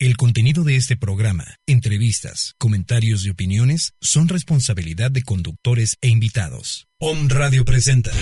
[0.00, 6.86] El contenido de este programa, entrevistas, comentarios y opiniones son responsabilidad de conductores e invitados.
[7.00, 8.12] Om Radio presenta.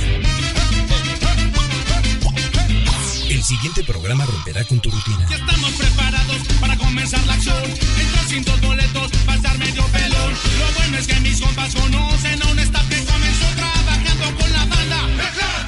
[3.28, 5.26] El siguiente programa romperá con tu rutina.
[5.28, 7.64] Ya estamos preparados para comenzar la acción.
[7.64, 10.32] Entrar sin dos boletos, pasar medio pelón.
[10.58, 12.85] Lo bueno es que mis compas conocen a un staff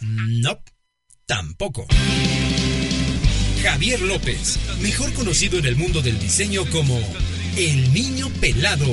[0.00, 0.62] No,
[1.26, 1.86] tampoco.
[3.62, 6.98] Javier López, mejor conocido en el mundo del diseño como
[7.56, 8.86] el niño pelado.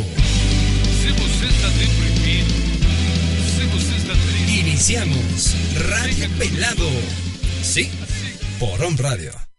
[4.48, 5.56] Iniciamos
[5.90, 6.90] Radio Pelado.
[7.62, 7.90] Sí,
[8.60, 9.51] por On Radio.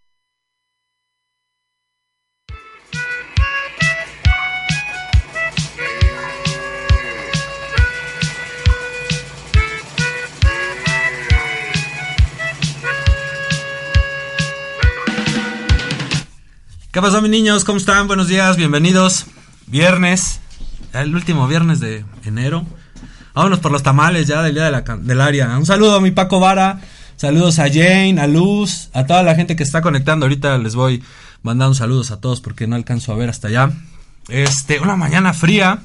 [16.93, 17.65] ¿Qué pasó, mis niños?
[17.65, 18.07] ¿Cómo están?
[18.07, 19.27] Buenos días, bienvenidos.
[19.67, 20.41] Viernes,
[20.93, 22.67] el último viernes de enero.
[23.35, 25.57] Vámonos por los tamales ya del día de la can- del área.
[25.57, 26.81] Un saludo a mi Paco Vara.
[27.17, 30.27] Saludos a Jane, a Luz, a toda la gente que está conectando.
[30.27, 31.03] Ahorita les voy
[31.43, 33.71] mandando saludos a todos porque no alcanzo a ver hasta allá.
[34.29, 35.83] Este, una mañana fría.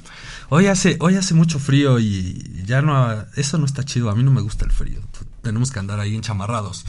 [0.49, 4.09] Hoy hace, hoy hace mucho frío y ya no, eso no está chido.
[4.09, 4.99] A mí no me gusta el frío.
[5.41, 6.85] Tenemos que andar ahí enchamarrados.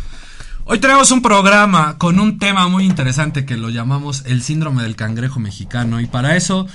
[0.71, 4.97] Hoy tenemos un programa con un tema muy interesante que lo llamamos el síndrome del
[4.97, 6.67] cangrejo mexicano y para eso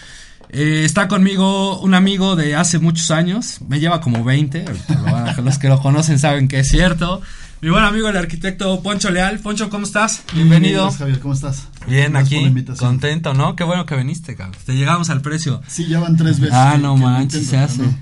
[0.49, 5.03] eh, está conmigo un amigo de hace muchos años, me lleva como 20, ahorita lo
[5.03, 7.21] van a- los que lo conocen saben que es cierto.
[7.61, 9.39] Mi buen amigo el arquitecto Poncho Leal.
[9.39, 10.23] Poncho, ¿cómo estás?
[10.33, 10.81] Bienvenido.
[10.81, 11.67] Gracias, Javier, ¿cómo estás?
[11.87, 12.35] Bien, aquí,
[12.77, 13.55] contento, ¿no?
[13.55, 14.57] Qué bueno que viniste, cabrón.
[14.65, 15.61] Te llegamos al precio.
[15.67, 16.55] Sí, ya van tres veces.
[16.55, 17.83] Ah, que- no que manches, se hace.
[17.83, 17.95] ¿no?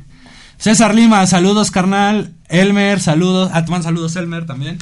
[0.58, 2.34] César Lima, saludos, carnal.
[2.50, 3.52] Elmer, saludos.
[3.54, 4.80] Ah, te saludos, Elmer también.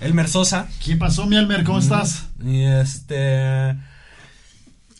[0.00, 0.68] Elmer Sosa.
[0.84, 1.64] ¿Qué pasó, mi Elmer?
[1.64, 2.26] ¿Cómo estás?
[2.44, 3.76] Y este.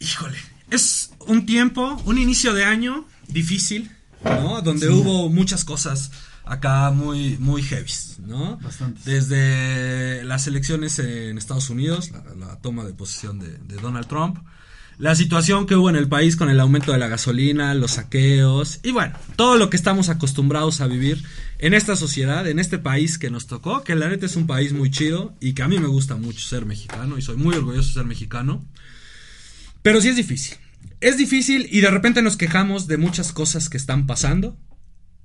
[0.00, 0.38] Híjole.
[0.70, 3.90] Es un tiempo, un inicio de año difícil,
[4.24, 4.60] ¿no?
[4.60, 6.10] Donde hubo muchas cosas
[6.44, 7.92] acá muy, muy heavy,
[8.26, 8.58] ¿no?
[8.58, 9.04] Bastantes.
[9.04, 14.38] Desde las elecciones en Estados Unidos, la, la toma de posesión de, de Donald Trump,
[14.98, 18.80] la situación que hubo en el país con el aumento de la gasolina, los saqueos
[18.82, 21.22] y bueno, todo lo que estamos acostumbrados a vivir
[21.58, 24.72] en esta sociedad, en este país que nos tocó, que la neta es un país
[24.72, 27.88] muy chido y que a mí me gusta mucho ser mexicano y soy muy orgulloso
[27.88, 28.64] de ser mexicano.
[29.82, 30.56] Pero sí es difícil.
[31.00, 34.56] Es difícil y de repente nos quejamos de muchas cosas que están pasando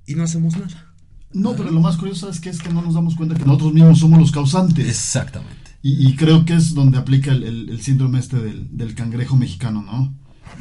[0.06, 0.92] y no hacemos nada.
[1.32, 3.72] No, pero lo más curioso es que es que no nos damos cuenta que nosotros
[3.74, 4.86] mismos somos los causantes.
[4.88, 5.72] Exactamente.
[5.82, 9.36] Y, y creo que es donde aplica el, el- el síndrome este del, del cangrejo
[9.36, 10.14] mexicano, ¿no?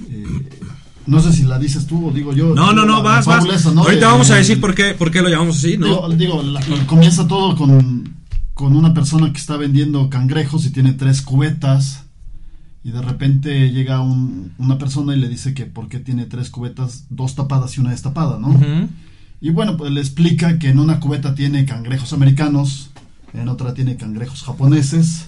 [0.10, 0.50] Eh,
[1.06, 2.54] no sé si la dices tú o digo yo.
[2.56, 3.46] No, no, no, la vas, vas.
[3.46, 3.82] esa, ¿no?
[3.82, 5.86] Ahorita vamos a de- decir por qué, por qué lo llamamos así, ¿no?
[5.88, 8.16] Digo, digo, la- comienza todo con,
[8.54, 12.04] con una persona que está vendiendo cangrejos y tiene tres cubetas.
[12.86, 16.50] Y de repente llega un- una persona y le dice que por qué tiene tres
[16.50, 18.60] cubetas, dos tapadas y una destapada, ¿no?
[19.40, 22.90] Y bueno, pues le explica que en una cubeta tiene cangrejos americanos,
[23.34, 25.26] en otra tiene cangrejos japoneses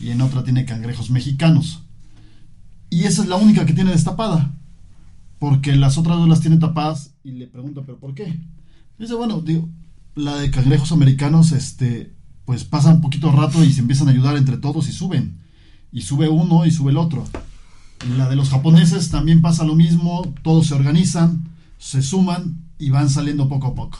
[0.00, 1.80] y en otra tiene cangrejos mexicanos.
[2.90, 4.52] Y esa es la única que tiene destapada,
[5.38, 8.40] porque las otras dos las tiene tapadas y le pregunta, ¿pero por qué?
[8.98, 9.68] Dice, bueno, digo,
[10.14, 14.36] la de cangrejos americanos, este, pues pasa un poquito rato y se empiezan a ayudar
[14.36, 15.40] entre todos y suben.
[15.92, 17.24] Y sube uno y sube el otro.
[18.06, 21.48] Y la de los japoneses también pasa lo mismo, todos se organizan,
[21.78, 23.98] se suman y van saliendo poco a poco.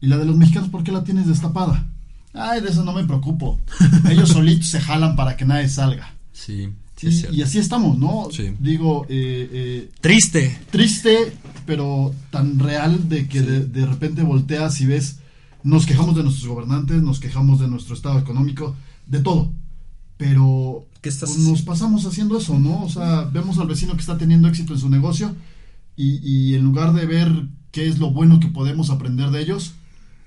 [0.00, 1.86] Y la de los mexicanos, ¿por qué la tienes destapada?
[2.34, 3.60] Ay, de eso no me preocupo.
[4.08, 6.14] Ellos solitos se jalan para que nadie salga.
[6.32, 7.36] Sí, sí, Y, es cierto.
[7.36, 8.28] y así estamos, ¿no?
[8.30, 8.52] Sí.
[8.58, 10.58] Digo, eh, eh, Triste.
[10.70, 11.32] triste,
[11.66, 15.18] pero tan real de que de, de repente volteas y ves,
[15.62, 18.74] nos quejamos de nuestros gobernantes, nos quejamos de nuestro estado económico,
[19.06, 19.52] de todo.
[20.16, 22.84] Pero ¿Qué estás pues nos pasamos haciendo eso, ¿no?
[22.84, 25.34] O sea, vemos al vecino que está teniendo éxito en su negocio
[25.96, 27.30] y, y en lugar de ver
[27.70, 29.72] qué es lo bueno que podemos aprender de ellos,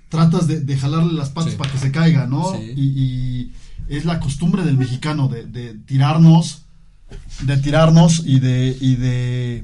[0.09, 1.57] tratas de, de jalarle las patas Sí.
[1.57, 2.53] para que se caiga, ¿no?
[2.53, 2.73] Sí.
[2.75, 3.51] Y, y
[3.89, 6.61] es la costumbre del mexicano de, de tirarnos,
[7.41, 9.63] de tirarnos y de, y de,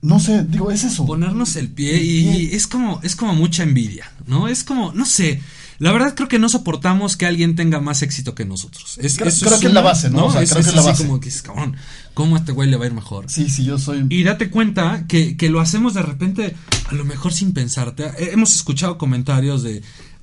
[0.00, 1.04] no sé, digo, es eso.
[1.06, 4.48] ponernos el pie y, y es como es como mucha envidia, ¿no?
[4.48, 5.40] Es como no sé.
[5.78, 8.98] La verdad creo que no soportamos que alguien tenga más éxito que nosotros.
[8.98, 10.26] Es, Creo- que es la base, ¿no?
[10.26, 11.06] O sea, creo que es la así base.
[11.06, 11.76] como que es cabrón,
[12.14, 13.24] ¿cómo a este güey le va a ir mejor?
[13.28, 14.06] Sí, sí, yo soy...
[14.08, 16.54] Y date cuenta que, que lo hacemos de repente,
[16.88, 18.12] a lo mejor sin pensarte.
[18.32, 19.82] Hemos escuchado comentarios de.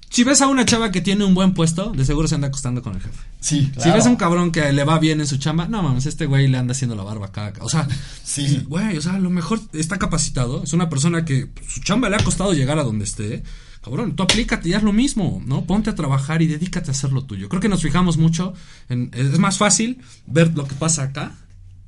[0.10, 2.82] Si ves a una chava que tiene un buen puesto, de seguro se anda acostando
[2.82, 3.20] con el jefe.
[3.40, 6.06] Sí, Si ves a un cabrón que le va bien en su chamba, no mames,
[6.08, 7.54] este güey le anda haciendo la barba acá.
[7.62, 7.88] O sea,
[8.24, 8.66] Sí.
[8.68, 10.64] güey, o sea, a lo mejor está capacitado.
[10.64, 13.44] Es una persona que su chamba le ha costado llegar a donde esté.
[13.84, 15.64] Cabrón, tú aplícate y haz lo mismo, ¿no?
[15.66, 17.48] Ponte a trabajar y dedícate a hacer lo tuyo.
[17.48, 18.54] Creo que nos fijamos mucho
[18.90, 19.10] en.
[19.14, 21.34] Es más fácil ver lo que pasa acá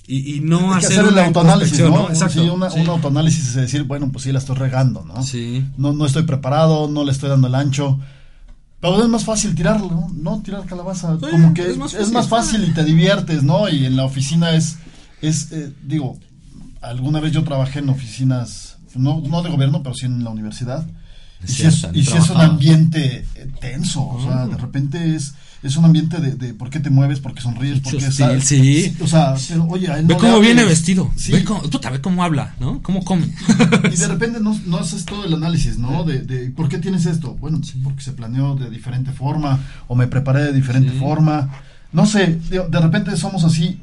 [0.08, 2.10] y, y no hacer, hacer el una autoanálisis, ¿no?
[2.10, 2.42] Exacto.
[2.44, 2.80] Sí, una- sí.
[2.80, 5.24] un autoanálisis es decir, bueno, pues sí la estoy regando, ¿no?
[5.24, 5.66] Sí.
[5.78, 8.00] No, no estoy preparado, no le estoy dando el ancho.
[8.80, 10.12] Pero es más fácil tirarlo, ¿no?
[10.16, 11.16] No tirar calabaza.
[11.20, 12.58] Sí, como que es es más más, fácil.
[12.62, 13.70] fácil y te diviertes, ¿no?
[13.70, 14.78] Y en la oficina es,
[15.22, 16.18] es eh, digo,
[16.82, 20.86] alguna vez yo trabajé en oficinas, no, no de gobierno, pero sí en la universidad.
[21.44, 23.26] Y si es, y si es un ambiente
[23.60, 27.20] tenso, o sea, de repente es, es un ambiente de, de por qué te mueves,
[27.20, 28.96] por qué sonríes, por qué sal- sí.
[29.02, 31.12] O sea, pero oye, Ve no le cómo viene vestido.
[31.16, 31.32] Sí.
[31.32, 32.82] Ve cómo, puta, ve cómo habla, ¿no?
[32.82, 33.28] Cómo come.
[33.92, 36.04] Y de repente no, no haces todo el análisis, ¿no?
[36.04, 37.36] De, de ¿por qué tienes esto?
[37.36, 40.98] Bueno, porque se planeó de diferente forma o me preparé de diferente Sí.
[41.00, 41.50] forma.
[41.94, 43.80] No sé, digo, de repente somos así.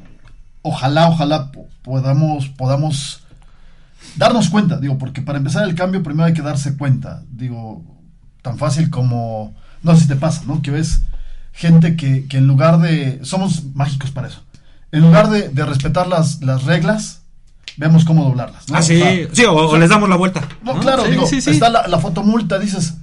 [0.61, 3.21] Ojalá, ojalá po- podamos, podamos
[4.17, 7.23] darnos cuenta, digo, porque para empezar el cambio primero hay que darse cuenta.
[7.31, 7.83] Digo,
[8.41, 10.61] tan fácil como, no sé si te pasa, ¿no?
[10.61, 11.01] Que ves
[11.59, 14.41] gente que, que en lugar de, somos mágicos para eso.
[14.91, 17.21] En lugar de, de respetar las, las reglas,
[17.77, 18.67] vemos cómo doblarlas.
[18.69, 18.75] ¿no?
[18.75, 18.97] Ah, O sí.
[18.99, 20.47] sea, Sí, o, o les damos la vuelta.
[20.63, 21.51] no, claro, Sí, digo, sí, sí.
[21.51, 22.95] está la, la fotomulta, dices,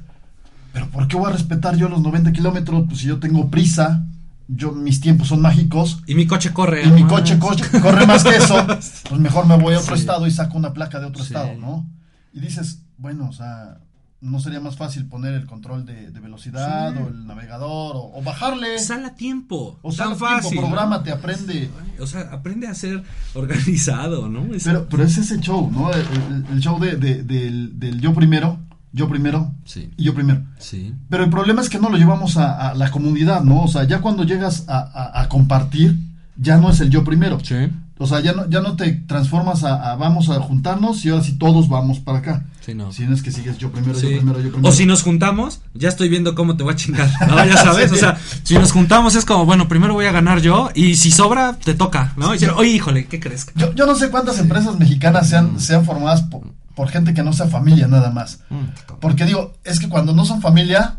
[0.73, 2.85] pero ¿por qué voy a respetar yo los 90 kilómetros?
[2.88, 4.05] Pues si yo tengo prisa,
[4.49, 6.82] yo mis tiempos son mágicos, Y mi coche corre.
[6.85, 8.67] y mi coche, coche- corre más que eso,
[9.09, 11.87] pues mejor me voy a otro estado y saco una placa de otro estado, ¿no?
[12.32, 13.79] Y dices, bueno, o sea,
[14.21, 16.99] ¿no sería más fácil poner el control de, de velocidad Sí.
[17.03, 18.79] o el navegador o, o bajarle?
[18.79, 19.79] Sal a tiempo.
[19.83, 20.57] O sea, tan fácil.
[20.57, 20.63] ¿no?
[20.63, 21.71] prográmate, aprende.
[22.01, 23.03] O sea, aprende a ser
[23.35, 24.55] organizado, ¿no?
[24.55, 25.91] Es- Pero, pero es ese show, ¿no?
[25.93, 28.59] El, el- el show de, de- del, del yo primero,
[28.93, 29.91] yo primero Sí.
[29.97, 30.43] y yo primero.
[30.59, 30.95] Sí.
[31.11, 33.62] Pero el problema es que no lo llevamos a, a la comunidad, ¿no?
[33.65, 35.97] O sea, ya cuando llegas a, a- a compartir,
[36.37, 37.39] ya no es el yo primero.
[37.45, 37.71] Sí.
[37.99, 41.25] O sea, ya no, ya no te transformas a, a vamos a juntarnos y ahora
[41.25, 42.45] sí todos vamos para acá.
[42.61, 42.93] Sí, no.
[42.93, 44.11] Si no es que sigues yo primero, Sí.
[44.11, 44.69] yo primero, yo primero.
[44.69, 47.09] O si nos juntamos, ya estoy viendo cómo te voy a chingar.
[47.27, 47.43] ¿no?
[47.45, 50.69] Ya sabes, o sea, si nos juntamos es como, bueno, primero voy a ganar yo
[50.75, 52.31] y si sobra, te toca, ¿no?
[52.35, 53.47] Y decir, oye, híjole, ¿qué crees?
[53.55, 56.43] yo, yo no sé cuántas empresas mexicanas sean, sean formadas por,
[56.75, 58.41] por gente que no sea familia nada más.
[58.51, 60.99] Mm, Porque digo, es que cuando no son familia,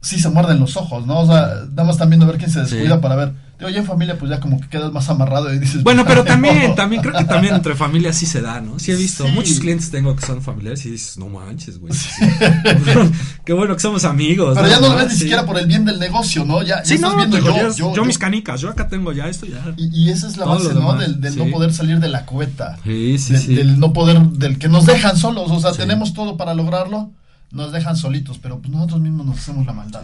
[0.00, 1.20] sí se muerden los ojos, ¿no?
[1.20, 3.00] O sea, nada más están viendo a ver quién se descuida Sí.
[3.00, 3.32] para ver.
[3.70, 5.82] Ya en familia, pues ya como que quedas más amarrado y dices.
[5.82, 6.74] Bueno, pero también, no.
[6.74, 8.78] también creo que también entre familias sí se da, ¿no?
[8.78, 9.32] Sí he visto, Sí.
[9.32, 11.92] muchos clientes tengo que son familiares y dices, no manches, güey.
[13.44, 14.54] Qué bueno que somos amigos.
[14.56, 16.62] Pero ya no lo ves ni siquiera por el bien del negocio, ¿no?
[16.62, 18.04] Ya, ya Sí, estás no, viendo yo, yo, es- yo yo.
[18.04, 19.62] mis canicas, yo acá tengo ya esto ya.
[19.76, 20.94] Y, y esa es la Todo base, ¿no?
[20.94, 22.78] Del, del no poder salir de la cubeta.
[22.84, 23.54] Sí, sí, Del, sí.
[23.54, 25.50] del no poder, del que nos dejan solos.
[25.50, 27.10] O sea, tenemos todo para lograrlo,
[27.50, 30.02] nos dejan solitos, pero pues nosotros mismos nos hacemos la maldad.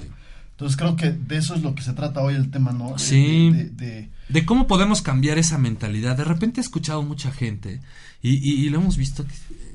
[0.58, 2.98] Entonces creo que de eso es lo que se trata hoy el tema, ¿no?
[2.98, 3.50] Sí.
[3.52, 6.16] de- de- de- de cómo podemos cambiar esa mentalidad.
[6.16, 7.80] De repente he escuchado mucha gente
[8.22, 9.24] y, y- y lo hemos visto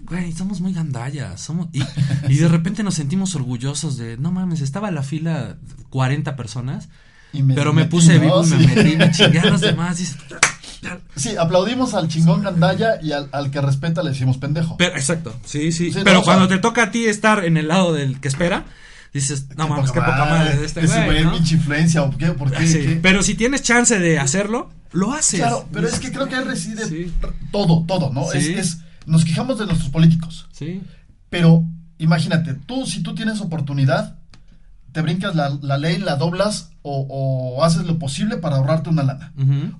[0.05, 1.81] güey, somos muy gandallas, somos y,
[2.27, 5.55] y de repente nos sentimos orgullosos de, no mames, estaba la fila
[5.89, 6.89] 40 personas,
[7.31, 8.67] y me pero me puse vivo y me Sí.
[8.75, 10.17] metí, me chingué a los demás.
[11.15, 14.75] Sí, aplaudimos al chingón gandalla y al, al que respeta le decimos pendejo.
[14.77, 15.91] pero, exacto, sí, sí.
[15.91, 18.19] Sí, no, pero o sea- cuando te toca a ti estar en el lado del
[18.19, 18.65] que espera,
[19.13, 21.33] dices, no mames, qué poca madre de este Ese güey, ¿no?
[21.33, 22.31] pinche influencia, ¿o qué?
[22.31, 22.67] ¿Por qué?
[22.67, 22.99] Sí, ¿Qué?
[23.01, 25.39] Pero si tienes chance de hacerlo, lo haces.
[25.39, 27.13] Claro, pero es que creo que ahí reside Sí.
[27.51, 28.25] todo, todo, ¿no?
[28.31, 28.37] Sí.
[28.39, 30.81] Es, es, nos quejamos de nuestros políticos, Sí.
[31.29, 31.63] pero
[31.97, 34.17] imagínate, tú si tú tienes oportunidad,
[34.91, 37.07] te brincas la, la ley, la doblas o,
[37.57, 39.33] o haces lo posible para ahorrarte una lana.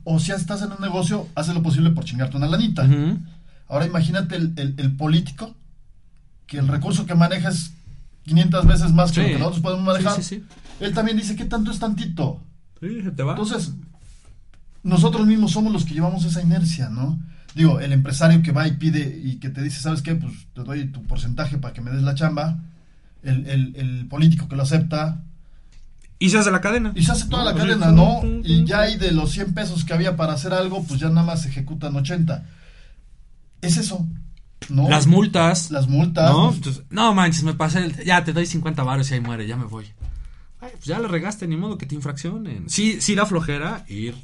[0.04, 2.88] O si estás en un negocio, haces lo posible por chingarte una lanita.
[3.68, 5.56] Ahora imagínate el, el- el político,
[6.48, 7.73] que el recurso que maneja es
[8.24, 9.22] 500 veces más que Sí.
[9.22, 10.22] lo que nosotros podemos manejar.
[10.24, 10.44] Sí.
[10.80, 12.42] Él también dice, ¿qué tanto es tantito?
[12.80, 13.32] Te va.
[13.32, 13.74] Entonces,
[14.84, 17.20] nosotros mismos somos los que llevamos esa inercia, ¿no?
[17.56, 20.15] Digo, el empresario que va y pide y que te dice, ¿sabes qué?
[20.15, 22.60] Pues te doy tu porcentaje para que me des la chamba.
[23.22, 25.22] El, el- el político que lo acepta.
[26.20, 26.92] Y se hace la cadena.
[26.96, 28.22] Y se hace toda la No, cadena, ¿no?
[28.44, 31.25] Y ya hay de los 100 pesos que había para hacer algo, pues ya nada
[31.25, 32.46] más se ejecutan 80.
[33.62, 34.06] Es eso,
[34.70, 34.89] ¿no?
[34.89, 35.72] Las multas.
[35.72, 36.32] Las multas.
[36.32, 36.51] ¿No?
[36.53, 39.55] Entonces, no manches, me pasé el- Ya te doy 50 baros y ahí muere, ya
[39.58, 39.86] me voy.
[40.62, 42.70] Ay, pues ya le regaste, ni modo que te infraccionen.
[42.70, 44.15] Sí, sí da flojera ir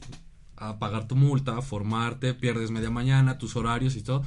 [0.57, 4.23] a pagar tu multa, formarte, pierdes media mañana, tus horarios y todo.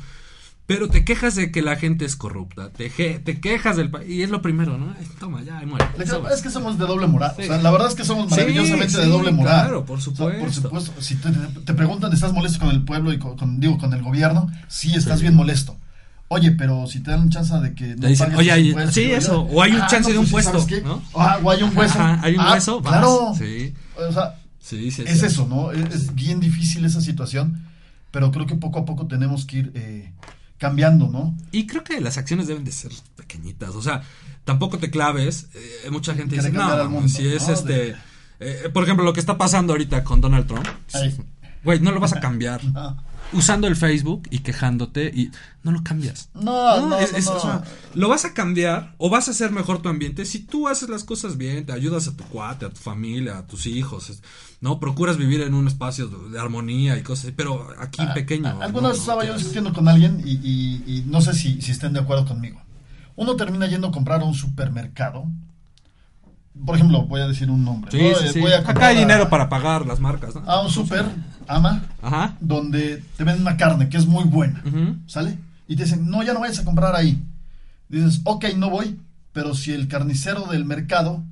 [0.65, 4.09] Pero te quejas de que la gente es corrupta, te, te quejas del país.
[4.09, 4.95] Y es lo primero, ¿no?
[5.19, 5.85] Toma, ya, ahí muere.
[6.33, 7.33] Es que somos de doble moral.
[7.37, 7.43] Sí.
[7.43, 9.61] O sea, la verdad es que somos Sí, maravillosamente de doble moral.
[9.65, 10.41] claro, por O sea, supuesto.
[10.71, 10.93] por supuesto.
[11.03, 11.31] Si te,
[11.65, 14.51] te preguntan, ¿estás molesto con el pueblo y con, con- digo, con el gobierno?
[14.69, 15.77] Sí, estás bien molesto.
[16.33, 19.43] Oye, pero si te dan chance de que Te dicen, oye, hay- impuestos, sí, eso,
[19.43, 20.89] o hay un chance de un pues sí, ¿sabes puesto?
[20.89, 21.03] ¿no?
[21.15, 21.99] Ah, o hay un hueso.
[21.99, 22.93] Ajá, hay un Ah, hueso, vas.
[22.93, 23.35] Claro.
[23.39, 23.75] Sí.
[23.97, 25.73] O sea, Sí, sí, es eso, ¿no?
[25.73, 27.67] Es, es bien difícil esa situación,
[28.11, 30.13] pero creo que poco a poco tenemos que ir eh,
[30.57, 31.37] cambiando, ¿no?
[31.51, 33.71] Y creo que las acciones deben de ser pequeñitas.
[33.75, 34.03] O sea,
[34.45, 35.49] tampoco te claves.
[35.55, 37.55] Eh, mucha gente Quiere dice, no, al mundo, si es ¿no?
[37.55, 37.73] este...
[37.73, 37.97] De-
[38.41, 40.67] eh, por ejemplo, lo que está pasando ahorita con Donald Trump.
[41.65, 42.61] Güey, no lo vas a cambiar.
[42.75, 42.97] Ah.
[43.33, 45.31] Usando el Facebook y quejándote y
[45.63, 46.29] no lo cambias.
[46.35, 47.33] No, no, es- no, es- no.
[47.37, 47.63] o sea,
[47.95, 51.05] lo vas a cambiar o vas a hacer mejor tu ambiente si tú haces las
[51.05, 54.21] cosas bien, te ayudas a tu cuate, a tu familia, a tus hijos,
[54.61, 58.59] no procuras vivir en un espacio de, armonía y cosas, pero aquí pequeño.
[58.61, 61.71] Ah, Alguna vez estaba yo discutiendo con alguien y, y- y no sé si, si
[61.73, 62.61] estén de acuerdo conmigo.
[63.17, 65.25] Uno termina yendo a comprar a un supermercado.
[66.67, 67.91] Por ejemplo, voy a decir un nombre.
[67.91, 68.15] Sí, ¿no?
[68.19, 68.41] sí, Eh, sí.
[68.41, 70.43] voy a Acá hay a- dinero para pagar las marcas, ¿no?
[70.43, 71.07] A un super,
[71.49, 72.37] ama, Ajá.
[72.41, 74.63] donde te venden una carne que es muy buena.
[75.07, 75.39] ¿Sale?
[75.69, 77.23] Y te dicen, no, ya no vayas a comprar ahí.
[77.89, 78.99] Dices, ok, no voy,
[79.33, 81.23] pero si el carnicero del mercado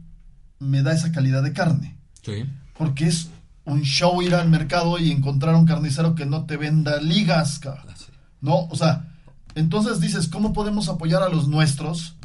[0.58, 1.96] me da esa calidad de carne.
[2.22, 2.44] Sí.
[2.76, 3.28] Porque es
[3.64, 7.86] un show ir al mercado y encontrar un carnicero que no te venda ligas, cabrón.
[8.40, 8.66] ¿No?
[8.70, 9.08] O sea,
[9.54, 12.16] entonces dices, ¿cómo podemos apoyar a los nuestros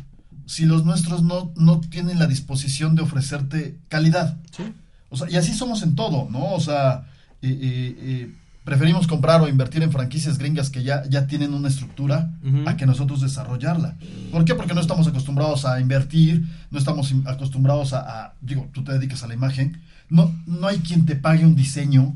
[0.46, 4.38] si los nuestros no, no tienen la disposición de ofrecerte calidad?
[4.52, 4.64] Sí.
[5.10, 6.54] O sea, y así somos en todo, ¿no?
[6.54, 7.06] O sea,
[7.42, 8.32] eh,
[8.64, 12.32] preferimos comprar o invertir en franquicias gringas que ya, ya tienen una estructura
[12.66, 13.96] a que nosotros desarrollarla.
[14.32, 14.56] ¿Por qué?
[14.56, 19.22] Porque no estamos acostumbrados a invertir, no estamos acostumbrados a, a- digo, tú te dedicas
[19.24, 19.78] a la imagen,
[20.10, 22.16] no, no hay quien te pague un diseño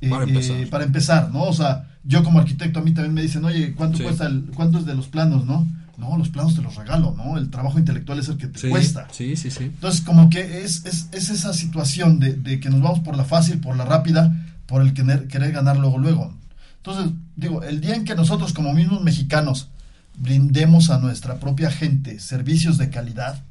[0.00, 0.56] eh, Para empezar.
[0.56, 1.42] eh, para empezar, ¿no?
[1.42, 4.04] O sea, yo como arquitecto a mí también me dicen, oye, ¿cuánto Sí.
[4.04, 5.66] cuesta el, cuánto es de los planos, no?
[5.96, 7.36] No, los planos te los regalo, ¿no?
[7.36, 9.08] El trabajo intelectual es el que te Sí, cuesta.
[9.10, 9.64] sí, sí, sí.
[9.64, 13.24] Entonces, como que es, es, es esa situación de, de que nos vamos por la
[13.24, 14.32] fácil, por la rápida,
[14.68, 16.32] por el querer, querer ganar luego, luego.
[16.76, 19.70] Entonces, digo, el día en que nosotros como mismos mexicanos
[20.16, 23.42] brindemos a nuestra propia gente servicios de calidad,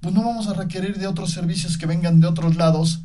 [0.00, 3.02] pues no vamos a requerir de otros servicios que vengan de otros lados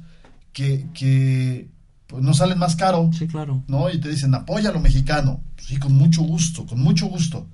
[0.53, 1.69] que, que
[2.07, 3.63] pues, nos salen más caro, Sí, claro.
[3.67, 3.89] ¿no?
[3.91, 5.41] Y te dicen, apoya a lo mexicano.
[5.57, 7.47] Sí, con mucho gusto, con mucho gusto.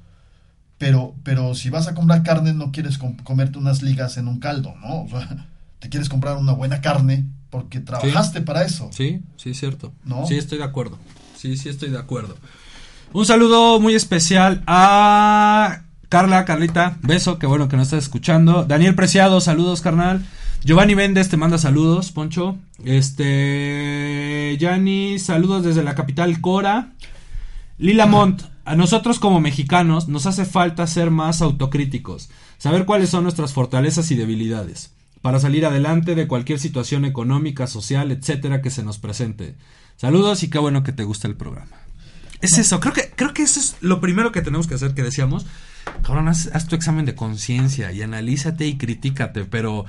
[0.77, 4.39] Pero, pero si vas a comprar carne, no quieres com- comerte unas ligas en un
[4.39, 5.01] caldo, ¿no?
[5.03, 5.48] O sea,
[5.79, 8.89] te quieres comprar una buena carne porque trabajaste para eso.
[8.91, 9.91] Sí, sí, cierto.
[10.03, 10.25] ¿No?
[10.25, 10.98] Sí, estoy de acuerdo.
[11.36, 12.36] Sí, sí, estoy de acuerdo.
[13.13, 18.63] Un saludo muy especial a Carla, Carlita, beso, qué bueno que nos estás escuchando.
[18.65, 20.25] Daniel Preciado, saludos, carnal.
[20.63, 22.58] Giovanni Méndez te manda saludos, Poncho.
[22.84, 26.94] Este, Yanni, saludos desde la capital Cora.
[27.77, 33.24] Lila Mont, a nosotros como mexicanos nos hace falta ser más autocríticos, saber cuáles son
[33.24, 38.83] nuestras fortalezas y debilidades, para salir adelante de cualquier situación económica, social, etcétera que se
[38.83, 39.55] nos presente.
[39.97, 41.75] Saludos y qué bueno que te gusta el programa.
[42.41, 45.03] Es eso, creo que, creo que eso es lo primero que tenemos que hacer, que
[45.03, 45.45] decíamos,
[46.03, 49.85] cabrón, haz, haz tu examen de conciencia y analízate y critícate, pero,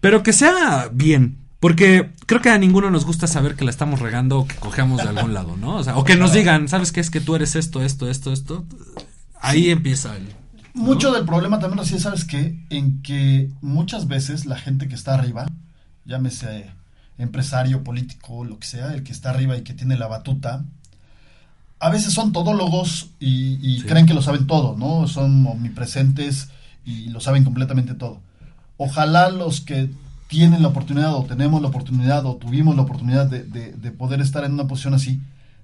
[0.00, 1.36] pero que sea bien.
[1.60, 5.02] Porque creo que a ninguno nos gusta saber que la estamos regando o que cogemos
[5.02, 5.76] de algún lado, ¿no?
[5.76, 7.00] O sea, o que nos digan, ¿sabes qué?
[7.00, 8.64] Es que tú eres esto, esto, esto, esto.
[9.40, 10.37] Ahí empieza el...
[10.78, 12.58] Mucho del problema también reside, ¿sabes qué?
[12.70, 15.46] En que muchas veces la gente que está arriba,
[16.04, 16.70] llámese
[17.18, 20.64] empresario, político, lo que sea, el que está arriba y que tiene la batuta,
[21.80, 23.86] a veces son todólogos y, y Sí.
[23.86, 25.06] creen que lo saben todo, ¿no?
[25.08, 26.48] Son omnipresentes
[26.84, 28.20] y lo saben completamente todo.
[28.76, 29.90] Ojalá los que
[30.28, 34.20] tienen la oportunidad o tenemos la oportunidad o tuvimos la oportunidad de, de- de poder
[34.20, 35.20] estar en una posición así,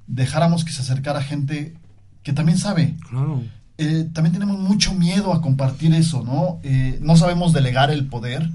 [0.06, 1.74] dejáramos que se acercara gente
[2.22, 3.42] que también sabe, Claro.
[3.78, 6.60] Eh, también tenemos mucho miedo a compartir eso, ¿no?
[6.62, 8.50] Eh, no sabemos delegar el poder.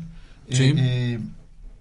[0.48, 0.74] Eh, Sí.
[0.78, 1.20] eh,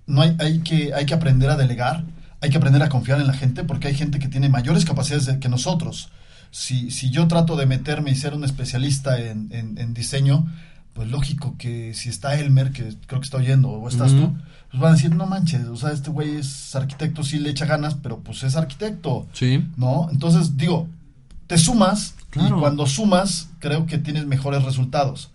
[0.07, 2.04] no hay, hay, que, hay que aprender a delegar,
[2.40, 5.26] hay que aprender a confiar en la gente porque hay gente que tiene mayores capacidades
[5.26, 6.11] de- que nosotros.
[6.50, 10.47] Si, si yo trato de meterme y ser un especialista en, en- en diseño,
[10.95, 14.21] pues lógico que si está Elmer, que creo que está oyendo, o estás Ujú.
[14.28, 14.37] tú,
[14.71, 17.66] pues van a decir, no manches, o sea, este güey es arquitecto, sí le echa
[17.66, 19.26] ganas, pero pues es arquitecto.
[19.33, 19.64] Sí.
[19.76, 20.09] ¿no?
[20.11, 20.88] Entonces, digo,
[21.47, 22.57] te sumas Claro.
[22.57, 25.30] y cuando sumas, creo que tienes mejores resultados.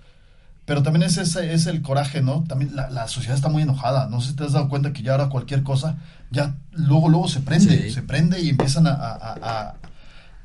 [0.65, 2.45] Pero también es, ese, es el coraje, ¿no?
[2.47, 4.07] También la, la sociedad está muy enojada.
[4.07, 5.97] No sé si te has dado cuenta que ya ahora cualquier cosa,
[6.31, 7.83] ya luego, luego se prende.
[7.83, 7.91] Sí.
[7.91, 9.75] Se prende y empiezan a, a-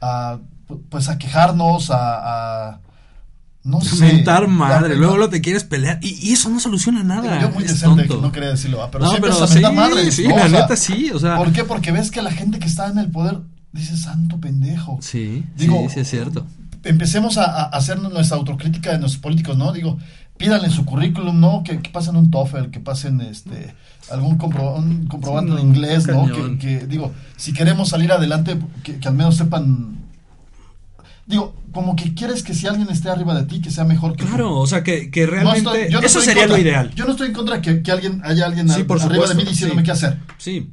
[0.00, 0.38] a-
[0.90, 2.80] pues a quejarnos, a...
[3.64, 4.04] no sé.
[4.04, 5.98] Mentar madre, Ya, luego no- lo te quieres pelear.
[6.02, 7.40] Y, y eso no soluciona nada.
[7.40, 8.20] yo muy es decente, tonto.
[8.26, 10.36] no quería decirlo, pero No, sí pero mentar sí, madres, sí, ¿no?
[10.36, 11.36] la O sea, neta sí, o sea.
[11.36, 11.62] ¿Por qué?
[11.64, 13.38] Porque ves que la gente que está en el poder
[13.78, 14.98] dice santo pendejo.
[15.00, 16.46] Sí, Digo, sí, sí es cierto.
[16.84, 19.72] empecemos a, a hacer nuestra autocrítica de nuestros políticos, ¿no?
[19.72, 19.98] Digo,
[20.36, 21.62] pídanle su currículum, ¿no?
[21.64, 23.74] Que, que pasen un TOEFL, que pasen este
[24.10, 26.26] algún compro- un comprobante Sí, de inglés, ¿no?
[26.26, 29.96] Que, que, digo, si queremos salir adelante, que, que al menos sepan.
[31.26, 34.24] Digo, como que quieres que si alguien esté arriba de ti, que sea mejor que
[34.24, 34.28] tú.
[34.30, 35.58] Claro, o sea, que, No realmente.
[35.58, 36.90] estoy- no eso sería lo ideal.
[36.94, 39.34] Yo no estoy en contra que, que alguien haya alguien Sí, a- por arriba de
[39.34, 39.84] mí diciéndome sí.
[39.84, 40.18] qué hacer.
[40.38, 40.70] Sí.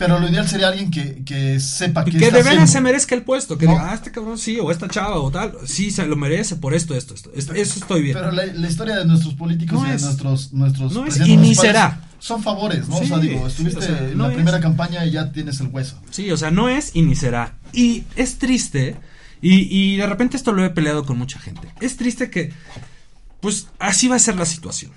[0.00, 3.22] Pero lo ideal sería alguien que, que sepa que está de veras se merezca el
[3.22, 3.58] puesto.
[3.58, 3.72] Que No.
[3.72, 5.52] diga, ah, este cabrón sí, o esta chava, o tal.
[5.66, 7.30] Sí, se lo merece por esto, esto, esto.
[7.34, 8.16] Es- Eso estoy bien.
[8.18, 10.02] Pero la, la historia de nuestros políticos No y de es.
[10.02, 12.00] nuestros, nuestros No es, y ni será.
[12.18, 12.96] Son favores, ¿no?
[12.98, 14.34] Sí, o sea, digo, estuviste o sea, en no la es.
[14.36, 16.00] primera campaña y ya tienes el hueso.
[16.10, 17.54] Sí, o sea, no es y ni será.
[17.74, 18.96] Y es triste,
[19.42, 21.68] y, y de repente esto lo he peleado con mucha gente.
[21.80, 22.52] Es triste que,
[23.40, 24.92] pues, así va a ser la situación.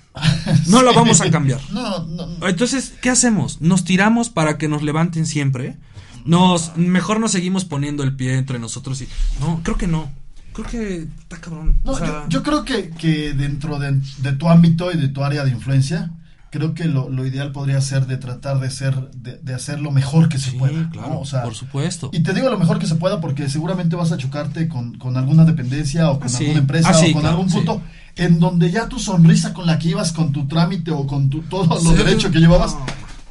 [0.66, 1.60] No la vamos a cambiar.
[1.72, 2.48] No, no, no.
[2.48, 3.60] Entonces, ¿qué hacemos?
[3.60, 5.76] ¿Nos tiramos para que nos levanten siempre?
[6.24, 9.08] Nos, mejor nos seguimos poniendo el pie entre nosotros y.
[9.40, 10.10] No, creo que no.
[10.52, 11.78] Creo que está cabrón.
[11.84, 15.08] No, o sea, yo, yo creo que, que dentro de, de tu ámbito y de
[15.08, 16.12] tu área de influencia,
[16.50, 19.90] creo que lo, lo ideal podría ser de tratar de ser, de, de hacer lo
[19.90, 20.88] mejor que se sí, pueda.
[20.90, 22.08] claro, O sea, por supuesto.
[22.12, 25.16] Y te digo lo mejor que se pueda porque seguramente vas a chocarte con, con
[25.16, 26.44] alguna dependencia o con Ah, sí.
[26.44, 27.82] alguna empresa Ah, sí, o con claro, algún punto
[28.16, 31.42] en donde ya tu sonrisa con la que ibas con tu trámite o con tu,
[31.42, 32.02] todos los Sí.
[32.04, 32.76] derechos que llevabas,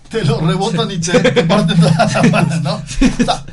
[0.09, 2.75] te lo rebotan y te, te parten toda la madre, ¿no?
[2.75, 3.45] O sea,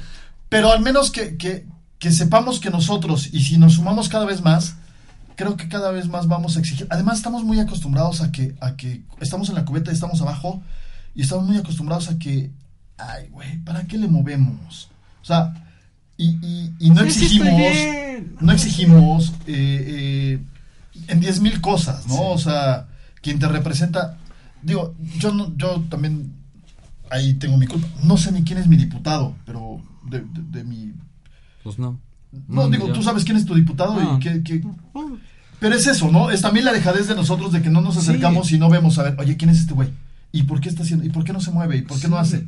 [0.48, 1.66] pero al menos que, que,
[1.98, 4.74] que sepamos que nosotros, y si nos sumamos cada vez más,
[5.36, 6.86] creo que cada vez más vamos a exigir.
[6.90, 10.60] Además, estamos muy acostumbrados a que, a que estamos en la cubeta y estamos abajo,
[11.14, 12.50] y estamos muy acostumbrados a que,
[12.98, 14.88] ay, güey, ¿para qué le movemos?
[15.22, 15.54] O sea,
[16.16, 19.84] y, y, y no Sí, sí, estoy exigimos, no exigimos eh,
[20.36, 20.38] eh,
[21.10, 22.14] en diez mil cosas, ¿no?
[22.14, 22.20] Sí.
[22.24, 22.86] O sea,
[23.22, 24.16] quien te representa,
[24.62, 26.32] digo, yo no, yo también
[27.10, 27.88] ahí tengo mi culpa.
[28.02, 30.92] No sé ni quién es mi diputado, pero de, de- de mi
[31.62, 31.98] Pues no.
[32.48, 34.16] no, No, digo, yo- tú sabes quién es tu diputado No.
[34.16, 34.62] y qué, qué-
[35.58, 36.30] Pero es eso, ¿no?
[36.30, 38.00] Es también la dejadez de nosotros de que no nos Sí.
[38.00, 39.90] acercamos y no vemos a ver, oye, ¿quién es este güey?
[40.32, 41.04] ¿Y por qué está haciendo?
[41.04, 41.76] ¿Y por qué no se mueve?
[41.76, 42.46] ¿Y por qué no hace?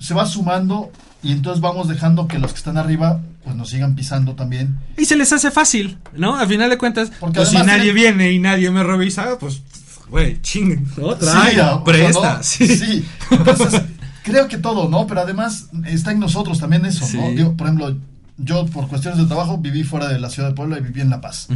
[0.00, 0.90] Se va sumando
[1.22, 4.78] y entonces vamos dejando que los que están arriba pues nos sigan pisando también.
[4.96, 6.36] Y se les hace fácil, ¿no?
[6.36, 9.62] Al final de cuentas, Porque pues si nadie viene y nadie me revisa, pues,
[10.08, 11.16] güey, ching, ¿no?
[11.18, 12.66] Sí, o presta, sea, ¿no?
[12.68, 12.76] sí.
[12.76, 13.04] Sí.
[13.30, 13.82] Entonces,
[14.22, 15.06] creo que todo, ¿no?
[15.06, 17.30] Pero además está en nosotros también eso, ¿no?
[17.30, 17.96] Digo, por ejemplo,
[18.38, 21.10] yo por cuestiones de trabajo viví fuera de la ciudad de Puebla y viví en
[21.10, 21.48] La Paz.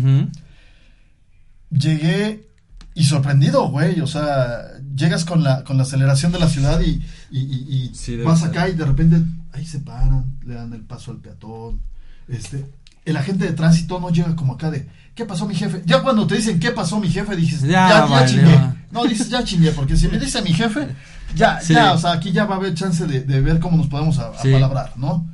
[1.70, 2.46] Llegué
[2.94, 4.01] y sorprendido, güey.
[4.01, 4.62] O sea,
[4.94, 8.25] llegas con la, con la aceleración de la ciudad y, y, y- y Sí, debe
[8.25, 8.51] vas ser.
[8.51, 9.16] acá y de repente
[9.56, 11.80] ahí se paran, le dan el paso al peatón.
[12.28, 12.64] Este,
[13.04, 15.82] el agente de tránsito no llega como acá de, ¿qué pasó mi jefe?
[15.86, 17.36] Ya cuando te dicen, ¿qué pasó mi jefe?
[17.36, 18.54] Dices, Ya, ya, chingué.
[18.54, 18.76] va.
[18.90, 20.88] No, dices, ya chingué, porque si me dice mi jefe,
[21.34, 21.74] ya, Sí.
[21.74, 24.18] ya, o sea, aquí ya va a haber chance de, de ver cómo nos podemos
[24.18, 24.48] a, Sí.
[24.48, 25.26] apalabrar, ¿no?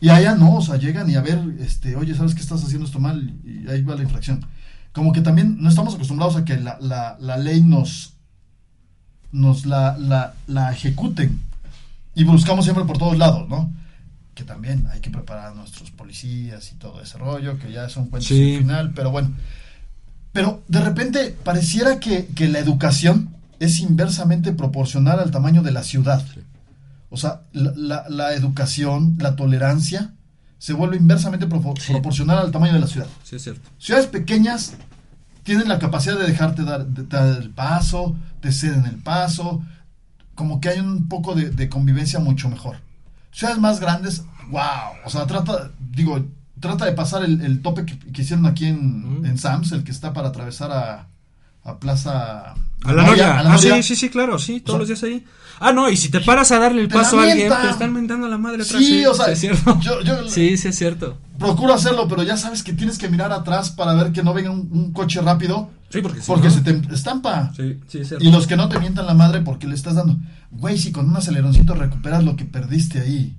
[0.00, 2.86] Y allá no, o sea, llegan y a ver, este, oye, ¿sabes que estás haciendo
[2.86, 3.34] esto mal?
[3.44, 4.44] Y ahí va la infracción.
[4.92, 8.14] Como que también no estamos acostumbrados a que la, la, la ley nos,
[9.32, 11.40] nos la, la, la ejecuten.
[12.14, 13.72] Y buscamos siempre por todos lados, ¿no?
[14.34, 18.06] Que también hay que preparar a nuestros policías y todo ese rollo, que ya son
[18.06, 18.54] cuentos Sí.
[18.54, 19.30] al final, pero bueno.
[20.32, 25.82] Pero de repente pareciera que, que la educación es inversamente proporcional al tamaño de la
[25.82, 26.24] ciudad.
[27.10, 30.12] O sea, la, la- la educación, la tolerancia,
[30.58, 31.46] se vuelve inversamente
[31.80, 31.92] Sí.
[31.92, 33.08] proporcional al tamaño de la ciudad.
[33.24, 33.68] Sí, es cierto.
[33.78, 34.74] Ciudades pequeñas
[35.42, 39.62] tienen la capacidad de dejarte dar, de- dar el paso, te ceden el paso,
[40.40, 42.76] como que hay un poco de, de convivencia mucho mejor.
[43.30, 44.60] Ciudades más grandes, wow,
[45.04, 46.24] o sea, trata, digo,
[46.60, 49.26] trata de pasar el, el tope que, que hicieron aquí en, Mm.
[49.26, 51.06] en Sams, el que está para atravesar a,
[51.64, 52.54] a Plaza...
[52.84, 53.38] A la Noria.
[53.38, 53.74] a la Ah, Noria.
[53.76, 55.24] sí, sí, sí, claro, sí, todos sea, los días ahí.
[55.60, 58.26] Ah, no, y si te paras a darle el paso a alguien, te están mentando
[58.28, 58.82] la madre atrás.
[58.82, 59.78] Sí, o sea, sí, es cierto.
[59.82, 61.18] yo- yo- Sí, sí, es cierto.
[61.38, 64.50] Procuro hacerlo, pero ya sabes que tienes que mirar atrás para ver que no venga
[64.50, 67.52] un, un coche rápido, Sí, porque si porque no- se te estampa.
[67.56, 68.14] Sí, sí, es.
[68.20, 70.16] Y los que no te mientan la madre porque le estás dando.
[70.52, 73.36] Güey, si con un aceleroncito recuperas lo que perdiste ahí.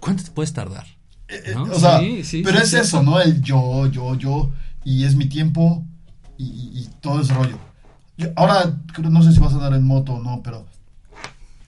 [0.00, 0.84] ¿Cuánto te puedes tardar?
[1.28, 1.62] Eh, eh, ¿No?
[1.64, 3.02] O sea, Sí, sí, pero sí, es es eso.
[3.02, 3.20] ¿no?
[3.20, 4.52] El yo, yo, yo.
[4.84, 5.82] Y es mi tiempo
[6.36, 7.58] y, y- y todo ese rollo.
[8.18, 10.66] Yo- ahora, creo- no sé si vas a andar en moto o no, pero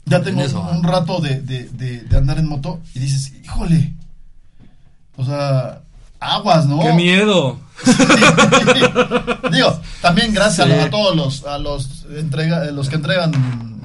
[0.04, 0.76] ya tengo eso, un, ah.
[0.76, 3.94] un rato de, de- de- de andar en moto y dices, híjole.
[5.16, 5.80] O sea,
[6.20, 6.80] aguas, ¿no?
[6.80, 7.58] ¡Qué miedo!
[9.52, 10.72] Digo, También gracias Sí.
[10.72, 13.32] a, a todos los, a los, entrega, eh, los que entregan,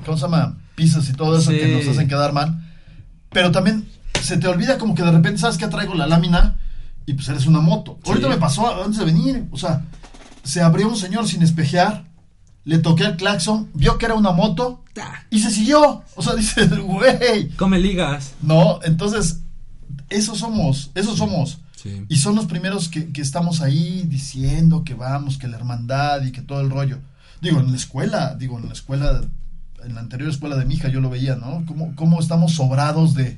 [0.06, 0.58] ¿cómo se llama?
[0.76, 1.58] Pizzas y todo eso Sí.
[1.58, 2.62] que nos hacen quedar mal.
[3.32, 3.90] Pero también
[4.22, 5.68] se te olvida como que de repente, ¿sabes qué?
[5.68, 6.60] Traigo la lámina
[7.06, 8.00] y pues eres una moto.
[8.06, 9.86] Ahorita me pasó antes de venir, o sea,
[10.44, 12.06] se abrió un señor sin espejear,
[12.64, 16.04] le toqué el claxon, vio que era una moto Ah, y se siguió.
[16.16, 17.50] O sea, dice, güey.
[17.56, 18.34] Come ligas.
[18.42, 19.40] No, entonces,
[20.10, 21.60] esos somos, esos somos.
[22.10, 26.32] Y son los primeros que, que estamos ahí diciendo que vamos, que la hermandad y
[26.32, 27.00] que todo el rollo.
[27.42, 29.22] Digo, en la escuela, digo, en la escuela,
[29.84, 31.64] en la anterior escuela de mi hija yo lo veía, ¿no?
[31.66, 33.38] Cómo, cómo estamos sobrados de,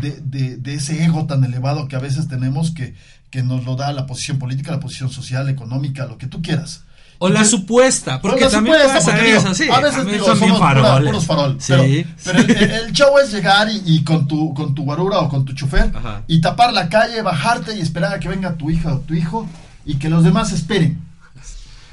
[0.00, 2.94] de, de- de ese ego tan elevado que a veces tenemos que,
[3.30, 6.84] que nos lo da la posición política, la posición social, económica, lo que tú quieras.
[7.24, 9.68] O la supuesta, porque la también supuesta, pasa porque digo, eso, sí.
[9.70, 11.10] A veces digo, son somos faroles.
[11.10, 11.56] puros farol.
[11.60, 12.04] Sí.
[12.24, 15.44] Pero, pero el, show es llegar y, y con tu con tu guarura o con
[15.44, 16.24] tu chofer Ajá.
[16.26, 19.48] y tapar la calle, bajarte y esperar a que venga tu hija o tu hijo
[19.84, 21.00] y que los demás esperen.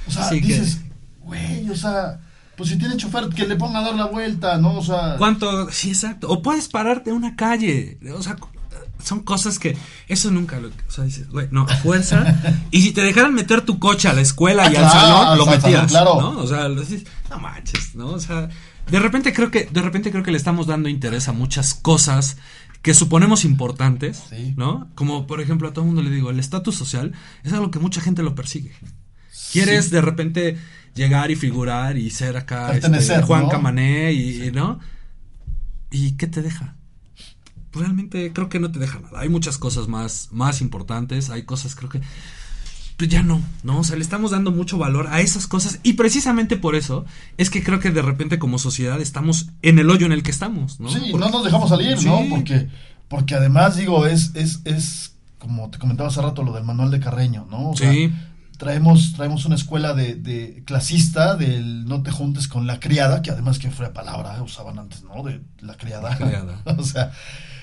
[0.07, 0.79] O sea, dices,
[1.21, 2.19] güey, o sea,
[2.55, 4.79] pues si tiene chofer, que le ponga a dar la vuelta, ¿no?
[4.79, 5.69] O sea, ¿Cuánto?
[5.69, 6.27] Sí, exacto.
[6.27, 7.99] O puedes pararte en una calle.
[8.17, 8.35] O sea,
[9.03, 9.77] son cosas que.
[10.07, 10.67] Eso nunca lo.
[10.69, 12.41] O sea, dices, güey, no, a fuerza.
[12.71, 15.38] y si te dejaran meter tu coche a la escuela Ah, y claro, al salón,
[15.38, 15.88] lo salón, metías.
[15.91, 16.21] claro.
[16.21, 16.39] ¿no?
[16.39, 18.07] O sea, lo dices, no manches, ¿no?
[18.12, 18.49] O sea,
[18.89, 19.65] de repente creo que.
[19.71, 22.38] De repente creo que le estamos dando interés a muchas cosas
[22.81, 24.53] que suponemos importantes, Sí.
[24.55, 24.89] ¿no?
[24.95, 27.12] Como por ejemplo a todo el mundo le digo, el estatus social
[27.43, 28.71] es algo que mucha gente lo persigue.
[29.51, 30.57] Quieres de repente
[30.95, 33.49] llegar y figurar y ser acá este, Juan ¿no?
[33.49, 34.79] Camané y, y, ¿no?
[35.91, 36.75] ¿Y qué te deja?
[37.73, 39.19] Realmente creo que no te deja nada.
[39.19, 41.29] Hay muchas cosas más, más importantes.
[41.29, 42.01] Hay cosas creo que
[42.97, 43.79] pues ya no, ¿no?
[43.79, 47.05] O sea, le estamos dando mucho valor a esas cosas y precisamente por eso
[47.38, 50.32] es que creo que de repente como sociedad estamos en el hoyo en el que
[50.32, 50.89] estamos, ¿no?
[50.89, 52.21] sí, Porque- no nos dejamos salir, ¿no?
[52.29, 52.67] Porque,
[53.08, 56.99] porque además, digo, es, es, es, como te comentaba hace rato, lo del manual de
[56.99, 57.69] Carreño, ¿no?
[57.69, 58.12] O sea, Sí.
[58.58, 63.32] traemos, traemos una escuela de, de clasista del no te juntes con la criada, que
[63.32, 65.23] además que fue palabra, eh, usaban antes, ¿no?
[65.23, 66.17] De la criada.
[66.17, 66.62] criada.
[66.77, 67.13] o sea,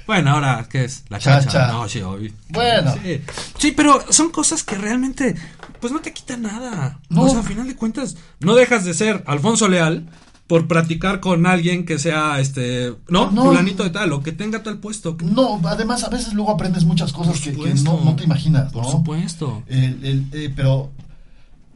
[0.07, 1.05] Bueno, ahora, ¿qué es?
[1.09, 1.45] La chacha.
[1.51, 1.73] Chacha.
[1.73, 2.33] No, sí, obvio.
[2.51, 2.95] Bueno.
[3.03, 3.21] Sí.
[3.59, 5.35] Sí, pero son cosas que realmente,
[5.81, 7.01] pues no te quitan nada.
[7.09, 7.23] No.
[7.23, 10.09] O sea, al final de cuentas, no dejas de ser Alfonso Leal
[10.47, 13.33] por practicar con alguien que sea, este, ¿no?
[13.33, 13.47] No.
[13.47, 15.17] Fulanito de tal, o que tenga tal puesto.
[15.21, 17.51] no, además a veces luego aprendes muchas cosas que,
[17.83, 18.83] no, no te imaginas, ¿no?
[18.83, 19.65] Por supuesto.
[19.67, 20.93] El- el- eh, pero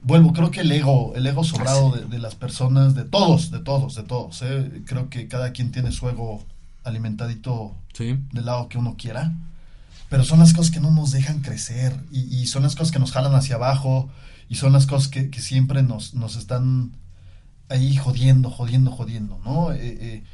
[0.02, 3.58] vuelvo, creo que el ego, el ego sobrado de, de las personas, de todos, de
[3.58, 6.44] todos, de todos, eh, creo que cada quien tiene su ego
[6.84, 8.18] alimentadito Sí.
[8.32, 9.32] del lado que uno quiera,
[10.08, 12.98] pero son las cosas que no nos dejan crecer y, y son las cosas que
[12.98, 14.08] nos jalan hacia abajo
[14.48, 16.92] y son las cosas que, que siempre nos, nos están
[17.68, 19.72] ahí jodiendo, jodiendo, jodiendo, ¿no?
[19.72, 20.24] Eh, eh,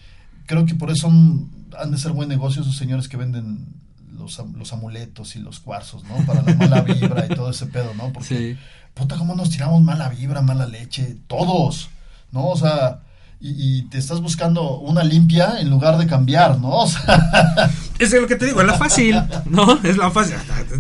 [0.47, 3.67] creo que por eso han, han de ser buen negocio esos señores que venden
[4.13, 6.17] los, los amuletos y los cuarzos, ¿no?
[6.25, 8.13] Para la mala vibra y todo ese pedo, ¿no?
[8.13, 8.59] Porque, Sí.
[8.95, 11.91] puta, cómo nos tiramos mala vibra, mala leche, todos,
[12.33, 12.47] ¿no?
[12.47, 13.03] O sea,
[13.51, 16.71] y, y te estás buscando una limpia en lugar de cambiar, ¿no?
[16.83, 19.79] O sea, Es lo que te digo, es la fácil, ¿no?
[19.83, 20.37] Es la fácil.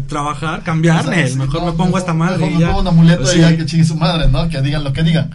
[0.08, 1.28] Trabajar, cambiar, O sea, Nel.
[1.30, 2.38] sí, Mejor no, me pongo esta madre.
[2.38, 4.48] Mejor y me pongo un amuleto Pues y ya que chingue su madre, ¿no?
[4.48, 5.30] Que digan lo que digan.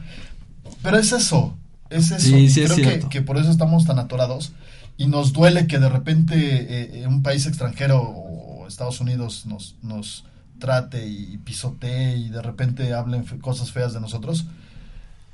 [0.84, 1.56] Pero es eso,
[1.90, 2.20] es eso.
[2.28, 4.52] Sí, y sí, es creo que, por eso estamos tan atorados.
[4.98, 9.76] Y nos duele que de repente eh, eh, un país extranjero o Estados Unidos nos,
[9.82, 10.26] nos
[10.60, 14.46] trate y pisotee y de repente hablen fe- cosas feas de nosotros.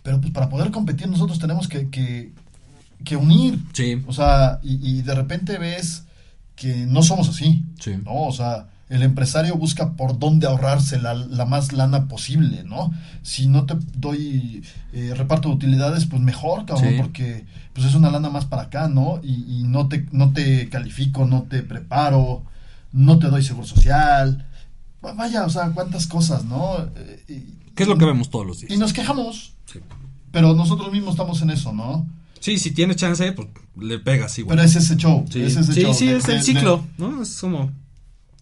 [0.07, 2.31] Pero pues para poder competir nosotros tenemos que, que,
[3.03, 3.59] que unir.
[3.73, 4.01] Sí.
[4.07, 6.05] O sea, y, y de repente ves
[6.55, 7.65] que no somos así.
[7.81, 7.95] Sí.
[8.05, 8.13] ¿no?
[8.13, 12.93] O sea, el empresario busca por dónde ahorrarse la, la más lana posible, ¿no?
[13.21, 16.95] Si no te doy eh, reparto de utilidades, pues mejor, cabrón, Sí.
[16.97, 17.43] porque
[17.73, 19.19] pues es una lana más para acá, ¿no?
[19.21, 22.43] Y, y no, te, no te califico, no te preparo,
[22.93, 24.47] no te doy seguro social.
[25.05, 26.77] Va- Vaya, o sea, cuántas cosas, ¿no?
[26.95, 28.71] Eh, y- ¿Qué es lo que vemos todos los días?
[28.71, 29.79] Y nos quejamos, Sí.
[30.31, 32.07] pero nosotros mismos estamos en eso, ¿no?
[32.39, 33.47] Sí, si tienes chance, pues
[33.79, 34.55] le pegas igual.
[34.57, 36.85] Pero es ese show, Sí, es ese sí, show sí, de- es el de- ciclo,
[36.97, 37.21] ¿no?
[37.21, 37.71] Es como.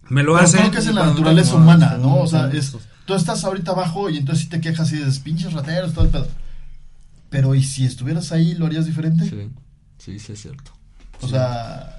[0.08, 0.60] Me lo hacen.
[0.60, 2.18] creo que es en la naturaleza humana, ¿no?
[2.20, 5.52] O sea, es, tú estás ahorita abajo y entonces sí te quejas y dices, pinches
[5.52, 6.28] rateros, todo el pedo.
[7.30, 9.28] Pero ¿y si estuvieras ahí, lo harías diferente?
[9.28, 9.50] Sí,
[9.98, 10.70] sí, sí, es cierto.
[11.22, 11.32] O Sí.
[11.32, 11.98] sea,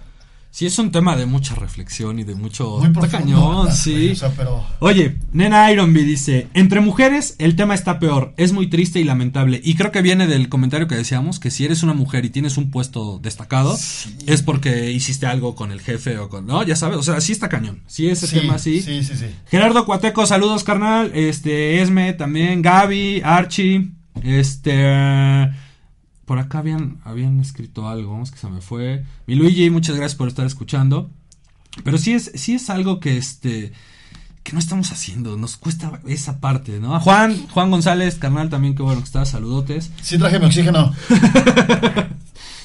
[0.58, 2.80] Sí, es un tema de mucha reflexión y de mucho.
[2.80, 3.15] muy profundo.
[3.15, 4.13] cañón, ¿verdad, sí.
[4.36, 4.65] pero...
[4.80, 9.62] Oye, Nena Ironby dice, entre mujeres el tema está peor, es muy triste y lamentable.
[9.63, 12.58] Y creo que viene del comentario que decíamos, que si eres una mujer y tienes
[12.58, 13.78] un puesto destacado,
[14.26, 16.48] es porque hiciste algo con el jefe o con...
[16.48, 17.84] No, ya sabes, o sea, sí está cañón.
[17.86, 18.82] Sí, ese sí, tema sí.
[18.82, 19.28] sí, sí, sí.
[19.52, 21.12] Gerardo Cuateco, saludos carnal.
[21.13, 23.91] Este, Esme también, Gaby, Archie,
[24.24, 25.52] este...
[26.28, 29.04] Por acá habían, habían escrito algo, es que se me fue.
[29.26, 31.10] Mi Luigi, muchas gracias por estar escuchando.
[31.84, 33.72] Pero sí es, sí es algo que este
[34.44, 36.96] que no estamos haciendo, nos cuesta esa parte, ¿no?
[36.96, 39.92] A Juan, Juan González, carnal, también qué bueno que estás, saludotes.
[40.02, 40.94] Sí traje mi oxígeno.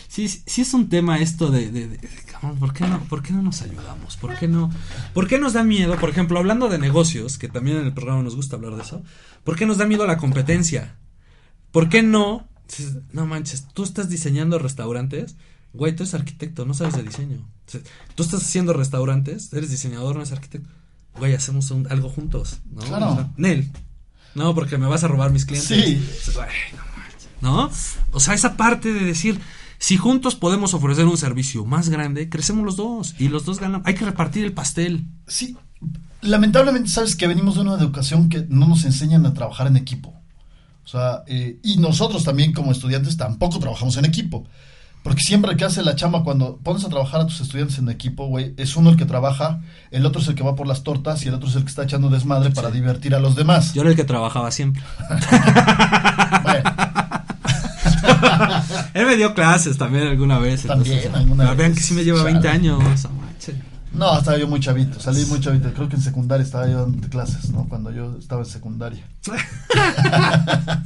[0.08, 3.00] Sí, sí, sí es un tema esto de, de- de- de, cabrón, ¿por qué no,
[3.04, 4.16] por qué no nos ayudamos?
[4.16, 4.70] ¿Por qué no,
[5.12, 5.96] por qué nos da miedo?
[5.98, 9.02] Por ejemplo, hablando de negocios, que también en el programa nos gusta hablar de eso,
[9.44, 10.94] ¿por qué nos da miedo la competencia?
[11.72, 12.46] ¿Por qué no?
[13.12, 15.36] No manches, tú estás diseñando restaurantes,
[15.72, 17.38] güey, tú eres arquitecto, no sabes de diseño.
[18.14, 20.68] Tú estás haciendo restaurantes, eres diseñador, no eres arquitecto.
[21.18, 22.80] Güey, hacemos un- algo juntos, ¿no?
[22.82, 23.12] Claro.
[23.12, 23.70] O sea, Nel.
[24.34, 25.68] No, porque me vas a robar mis clientes.
[25.68, 26.32] Sí.
[26.34, 27.70] Güey, no manches, ¿No?
[28.12, 29.38] O sea, esa parte de decir,
[29.78, 33.82] si juntos podemos ofrecer un servicio más grande, crecemos los dos y los dos ganan.
[33.84, 35.06] Hay que repartir el pastel.
[35.26, 35.56] Sí,
[36.22, 40.14] lamentablemente sabes que venimos de una educación que no nos enseñan a trabajar en equipo.
[40.84, 44.46] O sea, eh, y nosotros también como estudiantes tampoco trabajamos en equipo.
[45.02, 48.26] Porque siempre que hace la chamba cuando pones a trabajar a tus estudiantes en equipo,
[48.26, 51.24] güey, es uno el que trabaja, el otro es el que va por las tortas
[51.24, 53.74] y el otro es el que está echando desmadre para divertir a los demás.
[53.74, 54.82] Yo era el que trabajaba siempre.
[56.42, 56.70] Bueno,
[58.94, 60.62] Él me dio clases también alguna vez.
[60.62, 62.32] También, entonces, alguna Vean que sí me lleva Chale.
[62.32, 62.82] 20 años.
[63.94, 65.72] No estaba yo muy chavito, salí muy chavito.
[65.74, 67.68] Creo que en secundaria estaba yo dando clases, ¿no?
[67.68, 69.06] Cuando yo estaba en secundaria.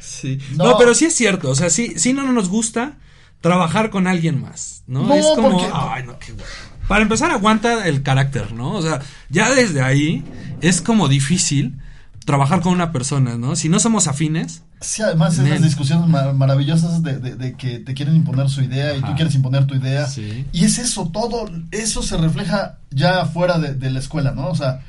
[0.00, 0.38] Sí.
[0.56, 0.64] No.
[0.72, 0.78] No.
[0.78, 1.50] pero sí es cierto.
[1.50, 2.94] O sea, sí, sí no nos gusta
[3.40, 4.84] trabajar con alguien más.
[4.86, 5.50] No, No, es como.
[5.50, 6.46] porque- Ay, no, qué bueno.
[6.86, 8.72] Para empezar, aguanta el carácter, ¿no?
[8.74, 10.24] O sea, ya desde ahí
[10.60, 11.78] es como difícil
[12.24, 13.56] trabajar con una persona, ¿no?
[13.56, 14.62] Si no somos afines.
[14.80, 18.96] Sí, además esas discusiones mar- maravillosas de, de- de que te quieren imponer su idea
[18.96, 20.06] y tú quieres imponer tu idea.
[20.06, 20.44] Sí.
[20.52, 24.48] Y es eso, todo eso se refleja ya fuera de, de la escuela, ¿no?
[24.48, 24.80] O sea,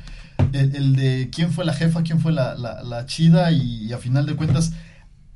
[0.52, 3.98] el, el de quién fue la jefa, quién fue la, la- la chida y, a
[3.98, 4.72] final de cuentas,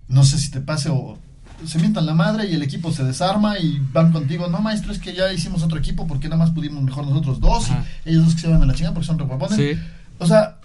[0.08, 1.18] no sé si te pase o
[1.66, 4.98] se mientan la madre y el equipo se desarma y van contigo, no maestro, es
[5.00, 7.68] que ya hicimos otro equipo porque nada más pudimos mejor nosotros dos
[8.06, 9.56] y ellos dos que se van a la chingada porque son reguapones.
[9.56, 9.72] Sí.
[10.20, 10.58] O sea,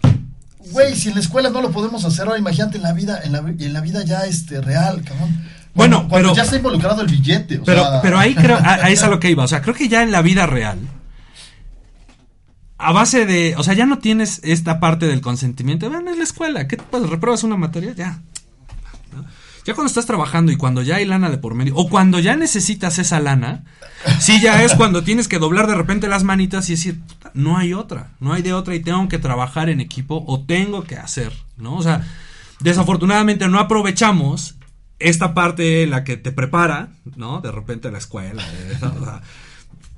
[0.71, 3.31] güey, si en la escuela no lo podemos hacer ahora, imagínate en la vida, en
[3.31, 5.29] la, en la vida ya este real, cabrón.
[5.75, 8.57] Bueno, Cuando- cuando pero- ya está involucrado el billete, o Pero, sea, pero ahí creo,
[8.57, 9.43] a- ahí es a lo que iba.
[9.43, 10.77] O sea, creo que ya en la vida real,
[12.77, 15.89] a base de, o sea, ya no tienes esta parte del consentimiento.
[15.89, 17.07] Ven, es la escuela, ¿qué te pasa?
[17.07, 17.93] ¿Repruebas una materia?
[17.95, 18.19] Ya.
[19.15, 19.23] ¿No?
[19.65, 22.35] Ya cuando estás trabajando y cuando ya hay lana de por medio, o cuando ya
[22.35, 23.63] necesitas esa lana,
[24.19, 27.57] sí ya es cuando tienes que doblar de repente las manitas y decir, "Puta, no
[27.57, 30.97] hay otra, no hay de otra y tengo que trabajar en equipo o tengo que
[30.97, 31.75] hacer, ¿no?
[31.75, 32.05] O sea,
[32.59, 34.55] desafortunadamente no aprovechamos
[34.99, 37.41] esta parte la que te prepara, ¿no?
[37.41, 39.21] De repente la escuela, eh, o sea,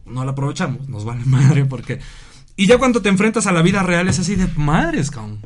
[0.05, 1.99] no la aprovechamos, nos vale madre porque...
[2.57, 5.39] Y ya cuando te enfrentas a la vida real es así de madres, cabrón.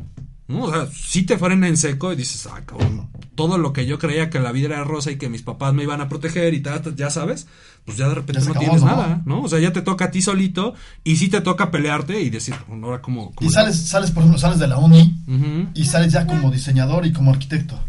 [0.50, 0.64] ¿No?
[0.64, 3.98] O sea, si te frena en seco y dices, ah, cabrón, todo lo que yo
[4.00, 6.62] creía que la vida era rosa y que mis papás me iban a proteger y
[6.62, 7.48] tal, ya sabes,
[7.86, 8.88] pues ya de repente Ya no acabó, tienes ¿no?
[8.88, 9.42] nada, ¿no?
[9.44, 10.74] O sea, ya te toca a ti solito
[11.06, 13.32] y sí te toca pelearte y decir, bueno, ahora como...
[13.40, 15.70] y sales, sales, por ejemplo, sales de la uni Ujú.
[15.74, 17.80] y sales ya como diseñador y como arquitecto.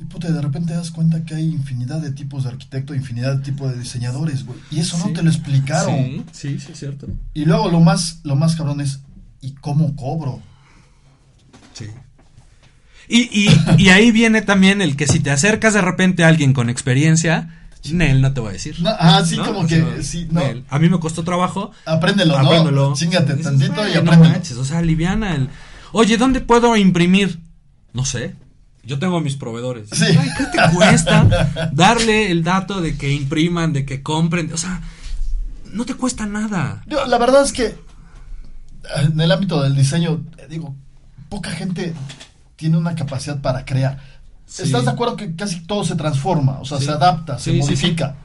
[0.00, 3.36] Y puta, de repente te das cuenta que hay infinidad de tipos de arquitecto, infinidad
[3.36, 4.58] de tipos de diseñadores, güey.
[4.72, 5.12] Y eso no Sí.
[5.12, 6.24] te lo explicaron.
[6.32, 7.06] Sí, sí, sí, es cierto.
[7.34, 9.00] Y luego lo más, lo más cabrón es,
[9.40, 10.40] ¿y cómo cobro?
[11.74, 11.86] Sí.
[13.08, 16.52] Y, y, y ahí viene también el que si te acercas de repente a alguien
[16.52, 17.58] con experiencia,
[17.90, 18.76] Nel no te voy a decir.
[18.80, 19.44] No, ah, sí, ¿No?
[19.44, 20.40] como O que, sea, sí, no.
[20.40, 20.64] Nel.
[20.70, 21.72] A mí me costó trabajo.
[21.84, 22.46] Apréndelo, ¿no?
[22.48, 22.94] Apréndelo.
[22.94, 24.32] Chingate Dices, tantito y "Güey, no apréndelo.
[24.34, 25.48] manches, o sea, liviana el.
[25.92, 27.40] Oye, ¿dónde puedo imprimir?
[27.92, 28.34] No sé.
[28.84, 29.88] Yo tengo mis proveedores.
[29.92, 30.06] Sí.
[30.06, 34.52] Ay, ¿Qué te cuesta darle el dato de que impriman, de que compren?
[34.52, 34.80] O sea,
[35.72, 36.82] no te cuesta nada.
[36.86, 37.76] Yo, la verdad es que
[38.96, 40.74] en el ámbito del diseño, digo,
[41.32, 41.94] poca gente
[42.56, 43.98] tiene una capacidad para crear.
[44.44, 44.64] Sí.
[44.64, 46.58] ¿Estás de acuerdo que casi todo se transforma?
[46.60, 46.84] O sea, Sí.
[46.84, 48.16] se adapta, se modifica.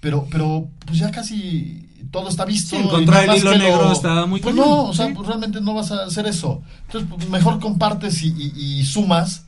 [0.00, 2.74] Pero, pero, pues ya casi todo está visto.
[2.74, 6.04] Encontrar el hilo negro está muy Pues no, o sea, pues realmente no vas a
[6.04, 6.62] hacer eso.
[6.86, 9.44] Entonces, pues, mejor compartes y, y- y sumas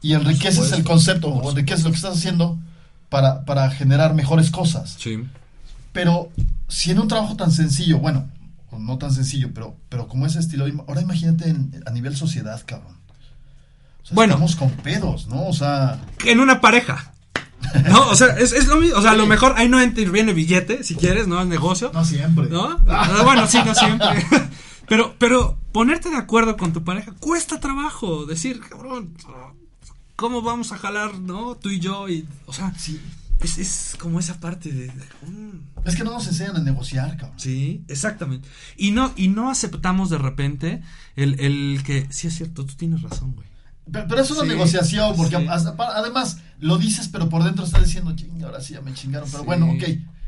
[0.00, 2.58] y enriqueces supuesto, el concepto o enriqueces lo que estás haciendo
[3.10, 4.96] para, para generar mejores cosas.
[4.98, 5.22] Sí.
[5.92, 6.30] Pero
[6.68, 8.26] si en un trabajo tan sencillo, bueno,
[8.78, 12.96] no tan sencillo, pero, pero como ese estilo, ahora imagínate en- a nivel sociedad, cabrón.
[14.02, 14.34] O sea, Bueno.
[14.34, 15.46] estamos con pedos, ¿no?
[15.46, 17.12] O sea, en una pareja.
[17.88, 18.98] No, o sea, es, es lo mismo.
[18.98, 21.40] O sea, a lo mejor ahí no interviene billete, si quieres, ¿no?
[21.40, 21.90] El negocio.
[21.94, 22.48] no siempre.
[22.48, 22.80] ¿No?
[22.88, 24.08] Ah, Bueno, sí, no siempre.
[24.88, 28.26] Pero, pero ponerte de acuerdo con tu pareja cuesta trabajo.
[28.26, 29.14] Decir, cabrón,
[30.16, 31.54] ¿cómo vamos a jalar, no?
[31.54, 32.08] Tú y yo.
[32.08, 33.00] Y, o sea, Sí.
[33.42, 34.86] Es, es como esa parte de.
[34.86, 37.38] de, mm, Es que no nos enseñan a negociar, cabrón.
[37.38, 38.48] Sí, exactamente.
[38.76, 40.82] Y no, y no aceptamos de repente
[41.16, 43.46] el, el que, sí es cierto, tú tienes razón, güey.
[43.90, 45.46] Pero, pero es una Sí, negociación, porque sí.
[45.48, 49.28] hasta- además lo dices, pero por dentro estás diciendo, ching, ahora sí ya me chingaron.
[49.28, 49.46] Pero Sí.
[49.46, 49.82] bueno, ok.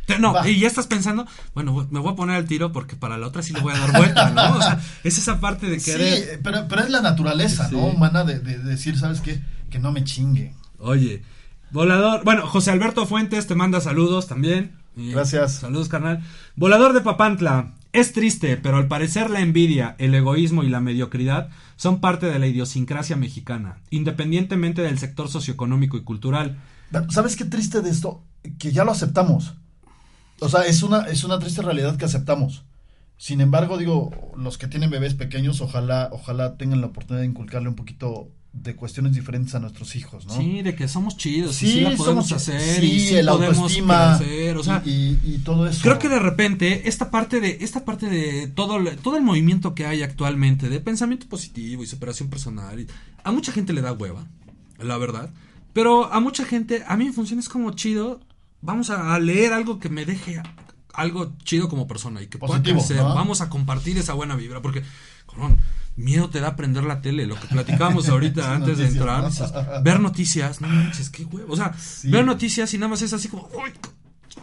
[0.07, 0.47] Te- No, Va.
[0.49, 3.43] y ya estás pensando, bueno, me voy a poner al tiro porque para la otra
[3.43, 4.57] sí le voy a dar vuelta, ¿no?
[4.57, 6.41] O sea, es esa parte de Sí, querer.
[6.43, 7.75] pero, pero es la naturaleza, Sí.
[7.77, 7.87] ¿no?
[7.87, 9.41] Humana de, de decir, ¿sabes qué?
[9.71, 10.53] Que no me chingue.
[10.79, 11.23] Oye,
[11.71, 14.73] volador, bueno, José Alberto Fuentes te manda saludos también.
[14.97, 15.53] Y- Gracias.
[15.57, 16.23] Saludos, carnal.
[16.57, 17.73] Volador de Papantla.
[17.93, 22.41] Es triste, pero al parecer la envidia, el egoísmo y la mediocridad son parte de
[22.41, 26.59] la idiosincrasia mexicana, independientemente del sector socioeconómico y cultural.
[27.11, 28.25] ¿Sabes qué triste de esto?
[28.59, 29.55] Que ya lo aceptamos.
[30.41, 32.65] O sea, es una, es una triste realidad que aceptamos.
[33.17, 37.69] Sin embargo, digo, los que tienen bebés pequeños, ojalá, ojalá tengan la oportunidad de inculcarle
[37.69, 40.37] un poquito de cuestiones diferentes a nuestros hijos, ¿no?
[40.37, 43.27] Sí, de que somos chidos, y Sí, la podemos somos- hacer, sí, y sí el
[43.27, 44.91] podemos autoestima crecer, o sea, y,
[45.25, 45.81] y- y todo eso.
[45.83, 49.75] Creo que de repente esta parte de esta parte de todo el- todo el movimiento
[49.75, 52.87] que hay actualmente de pensamiento positivo y superación personal y-
[53.25, 54.25] a mucha gente le da hueva,
[54.79, 55.31] la verdad,
[55.73, 58.21] pero a mucha gente a mí me funciona es como chido,
[58.63, 60.41] vamos a, a leer algo que me deje
[60.95, 63.15] algo chido como persona y que pueda Positivo, crecer, ¿no?
[63.17, 64.85] vamos a compartir esa buena vibra porque
[65.35, 65.59] cabrón,
[65.97, 69.31] miedo te da prender la tele, lo que platicábamos ahorita antes de entrar,
[69.83, 72.11] ver noticias, no manches, qué huevo, o sea, Sí.
[72.11, 73.73] ver noticias y nada más es así como, "Ay,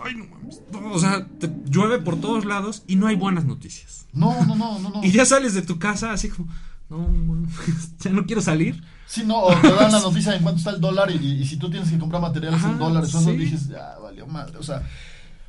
[0.04, 0.62] Ay, no mames.
[0.72, 4.06] No, o sea, te llueve por todos lados y no hay buenas noticias.
[4.14, 5.04] No, no, no, no, no.
[5.04, 6.48] Y ya sales de tu casa así como,
[6.90, 7.46] no,
[8.00, 8.82] ya no quiero salir.
[9.06, 11.58] Sí, no, o te dan la noticia en cuánto está el dólar y, y si
[11.58, 13.32] tú tienes que comprar materiales Ajá, en dólares, eso sí.
[13.36, 14.58] dices, ya, valió madre.
[14.58, 14.82] O sea,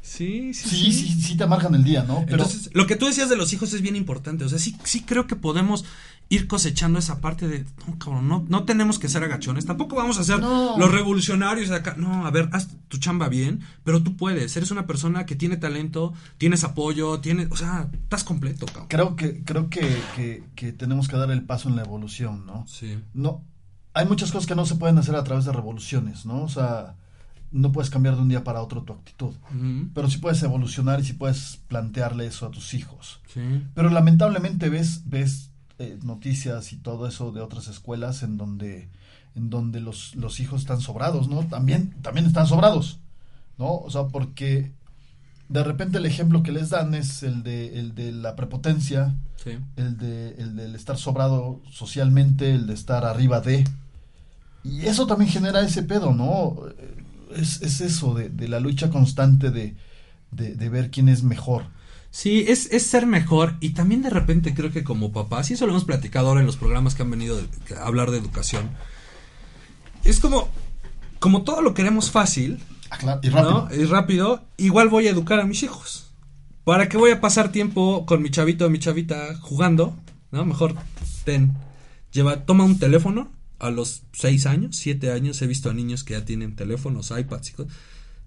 [0.04, 2.24] Sí, sí, sí, sí, sí te amargan el día, ¿no?
[2.26, 4.44] Pero Entonces, lo que tú decías de los hijos es bien importante.
[4.44, 5.84] O sea, sí, sí creo que podemos
[6.28, 9.64] ir cosechando esa parte de, no, cabrón, no, no tenemos que ser agachones.
[9.64, 10.76] Tampoco vamos a ser No.
[10.76, 11.94] los revolucionarios de acá.
[11.96, 14.56] No, a ver, haz tu chamba bien, pero tú puedes.
[14.56, 18.86] Eres una persona que tiene talento, tienes apoyo, tienes, o sea, estás completo, cabrón.
[18.88, 22.66] creo que, creo que, que, que tenemos que dar el paso en la evolución, ¿no?
[22.66, 22.98] Sí.
[23.14, 23.44] No,
[23.94, 26.42] hay muchas cosas que no se pueden hacer a través de revoluciones, ¿no?
[26.42, 26.96] O sea,
[27.52, 29.34] no puedes cambiar de un día para otro tu actitud.
[29.94, 33.20] Pero sí puedes evolucionar y sí puedes plantearle eso a tus hijos.
[33.32, 33.40] Sí.
[33.74, 38.88] Pero lamentablemente ves, ves eh, noticias y todo eso de otras escuelas en donde,
[39.34, 41.44] en donde los, los hijos están sobrados, ¿no?
[41.44, 43.00] También, también están sobrados,
[43.58, 43.74] ¿no?
[43.76, 44.72] O sea, porque
[45.48, 49.58] de repente el ejemplo que les dan es el de, el de la prepotencia, Sí.
[49.74, 53.64] el de el del estar sobrado socialmente, el de estar arriba de.
[54.62, 56.54] Y eso también genera ese pedo, ¿no?
[57.37, 59.77] Es, es eso, de, de la lucha constante de,
[60.31, 61.66] de, de ver quién es mejor.
[62.11, 65.64] Sí, es, es ser mejor y también de repente creo que como papás, y eso
[65.66, 67.40] lo hemos platicado ahora en los programas que han venido
[67.79, 68.71] a hablar de educación,
[70.05, 70.49] es como,
[71.21, 73.68] como todo lo queremos fácil, Ah, claro, y rápido.
[73.71, 73.75] ¿no?
[73.75, 76.11] Y rápido, igual voy a educar a mis hijos.
[76.64, 79.97] ¿Para qué voy a pasar tiempo con mi chavito o mi chavita jugando?
[80.31, 80.45] ¿No?
[80.45, 80.75] Mejor
[81.25, 81.55] ten,
[82.12, 83.31] lleva, toma un teléfono
[83.62, 87.51] a los 6 años, 7 años, he visto a niños que ya tienen teléfonos, iPads
[87.51, 87.72] y cosas.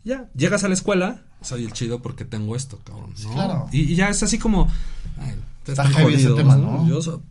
[0.03, 3.13] Ya, llegas a la escuela, soy el chido porque tengo esto, cabrón.
[3.23, 3.33] ¿no?
[3.33, 3.67] claro.
[3.71, 4.69] Y, y ya es así como,
[5.19, 5.35] ay,
[5.67, 6.87] Está ese jodidos, tema, ¿no?
[6.87, 7.23] Yo so-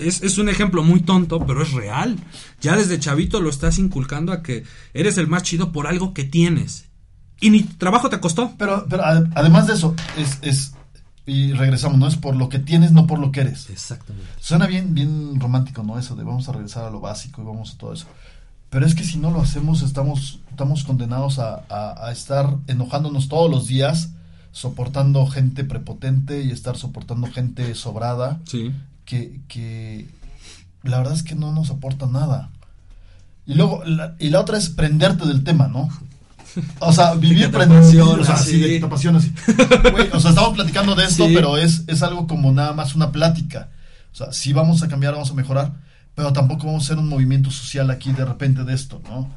[0.00, 2.16] es, es un ejemplo muy tonto, pero es real.
[2.60, 6.24] Ya desde chavito lo estás inculcando a que eres el más chido por algo que
[6.24, 6.86] tienes.
[7.40, 8.54] Y ni trabajo te costó.
[8.58, 10.72] Pero, pero además de eso, es, es,
[11.28, 13.68] y regresamos, no es por lo que tienes, no por lo que eres.
[13.70, 14.28] Exactamente.
[14.40, 15.98] Suena bien, bien romántico, ¿no?
[15.98, 18.06] Eso de vamos a regresar a lo básico y vamos a todo eso.
[18.70, 23.28] Pero es que si no lo hacemos, estamos, estamos condenados a, a- a estar enojándonos
[23.28, 24.10] todos los días,
[24.52, 28.72] soportando gente prepotente y estar soportando gente sobrada, Sí.
[29.04, 30.08] que, que
[30.82, 32.50] la verdad es que no nos aporta nada.
[33.46, 35.88] Y luego, la, y la otra es prenderte del tema, ¿no?
[36.80, 38.10] O sea, vivir prendido.
[38.10, 38.72] O sea, sí, de sí.
[38.74, 39.32] que te apasiona, sí.
[39.92, 41.32] Güey, o sea, estamos platicando de esto, Sí.
[41.34, 43.70] pero es, es algo como nada más una plática.
[44.12, 45.72] O sea, sí vamos a cambiar, vamos a mejorar,
[46.14, 49.30] pero tampoco vamos a hacer un movimiento social aquí de repente de esto, ¿no?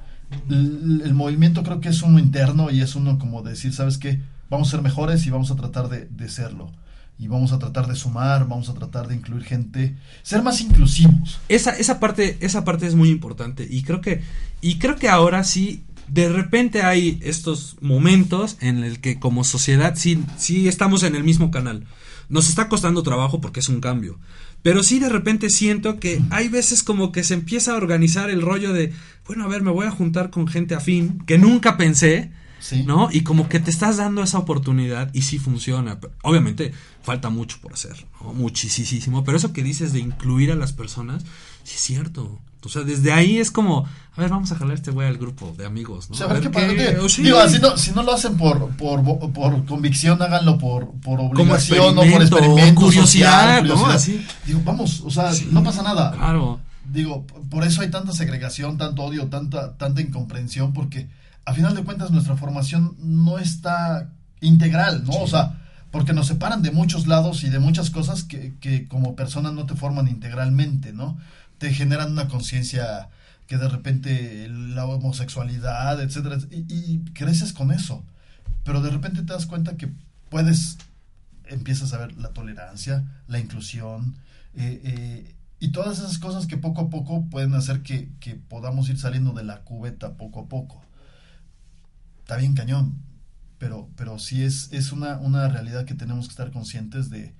[0.50, 4.22] El, el movimiento creo que es uno interno y es uno como decir, ¿sabes qué?
[4.50, 6.72] Vamos a ser mejores y vamos a tratar de, de serlo.
[7.20, 11.40] Y vamos a tratar de sumar, vamos a tratar de incluir gente, ser más inclusivos.
[11.50, 13.68] Esa, esa parte, esa parte es muy importante.
[13.70, 14.24] Y creo que,
[14.60, 19.96] y creo que ahora sí, de repente hay estos momentos en el que como sociedad
[19.96, 21.88] sí, sí estamos en el mismo canal.
[22.28, 24.20] Nos está costando trabajo porque es un cambio.
[24.62, 28.42] Pero sí de repente siento que hay veces como que se empieza a organizar el
[28.42, 28.92] rollo de,
[29.26, 32.84] bueno, a ver, me voy a juntar con gente afín que nunca pensé, Sí.
[32.84, 33.10] ¿no?
[33.12, 36.00] Y como que te estás dando esa oportunidad y sí funciona.
[36.00, 38.34] Pero, Obviamente falta mucho por hacer, ¿no?
[38.34, 39.24] Muchísimo.
[39.24, 41.24] Pero eso que dices de incluir a las personas,
[41.64, 42.40] sí es cierto.
[42.64, 43.86] O sea, desde ahí es como,
[44.16, 46.14] a ver, vamos a jalar a este güey al grupo de amigos, ¿no?
[46.14, 47.24] O sea, A ver ver qué Digo, o sí.
[47.24, 49.02] digo, así no, si no lo hacen por, por,
[49.34, 53.74] por convicción, háganlo por, por obligación o por experimento, curiosidad, social, ¿no?
[53.76, 53.96] curiosidad.
[53.96, 54.26] Así.
[54.46, 55.50] Digo, vamos, o sea, Sí.
[55.52, 56.12] no pasa nada.
[56.12, 56.60] Claro.
[56.92, 61.08] Digo, por eso hay tanta segregación, tanto odio, tanta, tanta incomprensión, porque
[61.46, 64.10] a final de cuentas nuestra formación no está
[64.42, 65.14] integral, ¿no?
[65.22, 65.58] O sea,
[65.90, 69.66] porque nos separan de muchos lados y de muchas cosas que, que como personas no
[69.66, 71.18] te forman integralmente, ¿no?
[71.62, 73.10] Te generan una conciencia
[73.46, 78.04] que de repente la homosexualidad, etcétera, y, y creces con eso,
[78.64, 79.94] pero de repente te das cuenta que
[80.30, 80.80] puedes,
[81.46, 84.16] empiezas a ver la tolerancia, la inclusión,
[84.56, 88.90] eh, eh, y todas esas cosas que poco a poco pueden hacer que, que podamos
[88.90, 90.82] ir saliendo de la cubeta poco a poco.
[92.22, 93.04] Está bien cañón,
[93.60, 97.36] pero, pero sí es, es una, una realidad que tenemos que estar conscientes de...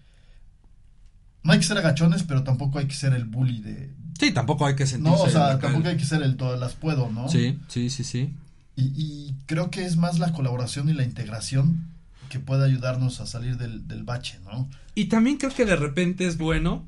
[1.42, 4.01] No hay que ser agachones, pero tampoco hay que ser el bully de...
[4.22, 5.18] Sí, tampoco hay que sentirse...
[5.18, 7.28] No, o sea, tampoco hay que ser el todas las puedo, ¿no?
[7.28, 8.36] Sí, sí, sí, sí.
[8.76, 11.88] Y, y creo que es más la colaboración y la integración
[12.30, 14.70] que puede ayudarnos a salir del, del bache, ¿no?
[14.94, 16.88] Y también creo que de repente es bueno,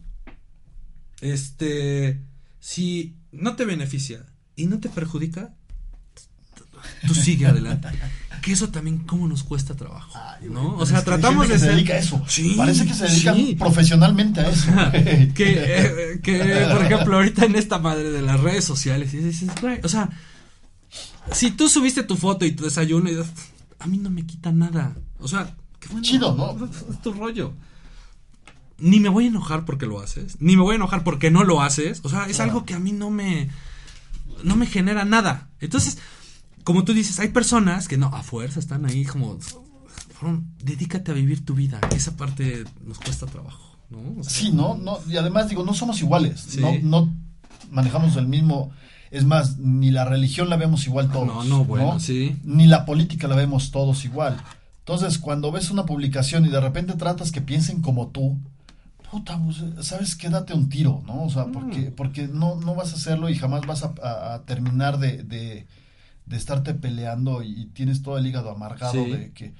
[1.21, 2.21] este,
[2.59, 5.55] si no te beneficia y no te perjudica,
[7.07, 7.87] tú sigue adelante.
[8.43, 10.71] Que eso también cómo nos cuesta trabajo, Ay, ¿no?
[10.71, 11.69] güey, O sea, tratamos de ser...
[11.69, 12.21] se dedica a eso.
[12.27, 13.55] Sí, Parece que se dedican sí.
[13.57, 14.69] profesionalmente a eso.
[15.33, 19.49] que, eh, que, por ejemplo, ahorita en esta madre de las redes sociales, y dices,
[19.61, 20.09] güey, o sea,
[21.31, 23.31] si tú subiste tu foto y tu desayuno, y dices,
[23.79, 24.93] a mí no me quita nada.
[25.19, 26.03] O sea, qué bueno.
[26.03, 26.65] Chido, ¿no?
[26.65, 27.53] Es tu rollo.
[28.77, 31.45] Ni me voy a enojar porque lo haces, ni me voy a enojar porque no
[31.45, 32.01] lo haces.
[32.03, 32.51] O sea, es Claro.
[32.51, 33.49] algo que a mí no me,
[34.43, 35.47] no me genera nada.
[35.61, 35.97] Entonces,
[36.63, 39.37] como tú dices, hay personas que no, a fuerza están ahí como,
[40.13, 41.79] "Cabrón, dedícate a vivir tu vida.
[41.95, 43.99] Esa parte nos cuesta trabajo, ¿no?
[44.19, 44.75] O sea, Sí, ¿no?
[44.75, 46.39] no Y además, digo, no somos iguales.
[46.47, 46.59] Sí.
[46.61, 47.13] No, no
[47.71, 48.71] manejamos el mismo.
[49.11, 51.27] Es más, ni la religión la vemos igual todos.
[51.27, 52.35] No, no, bueno, sí.
[52.43, 54.37] Ni la política la vemos todos igual.
[54.79, 58.37] Entonces, cuando ves una publicación y de repente tratas que piensen como tú,
[59.11, 61.23] puta, pues, sabes que date un tiro, ¿no?
[61.25, 61.95] O sea, porque, Mm.
[61.95, 65.67] porque no, no vas a hacerlo y jamás vas a, a- a terminar de, de,
[66.25, 69.11] de estarte peleando y tienes todo el hígado amargado Sí.
[69.11, 69.53] de que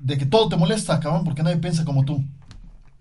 [0.00, 2.24] de que todo te molesta, cabrón, porque nadie piensa como tú.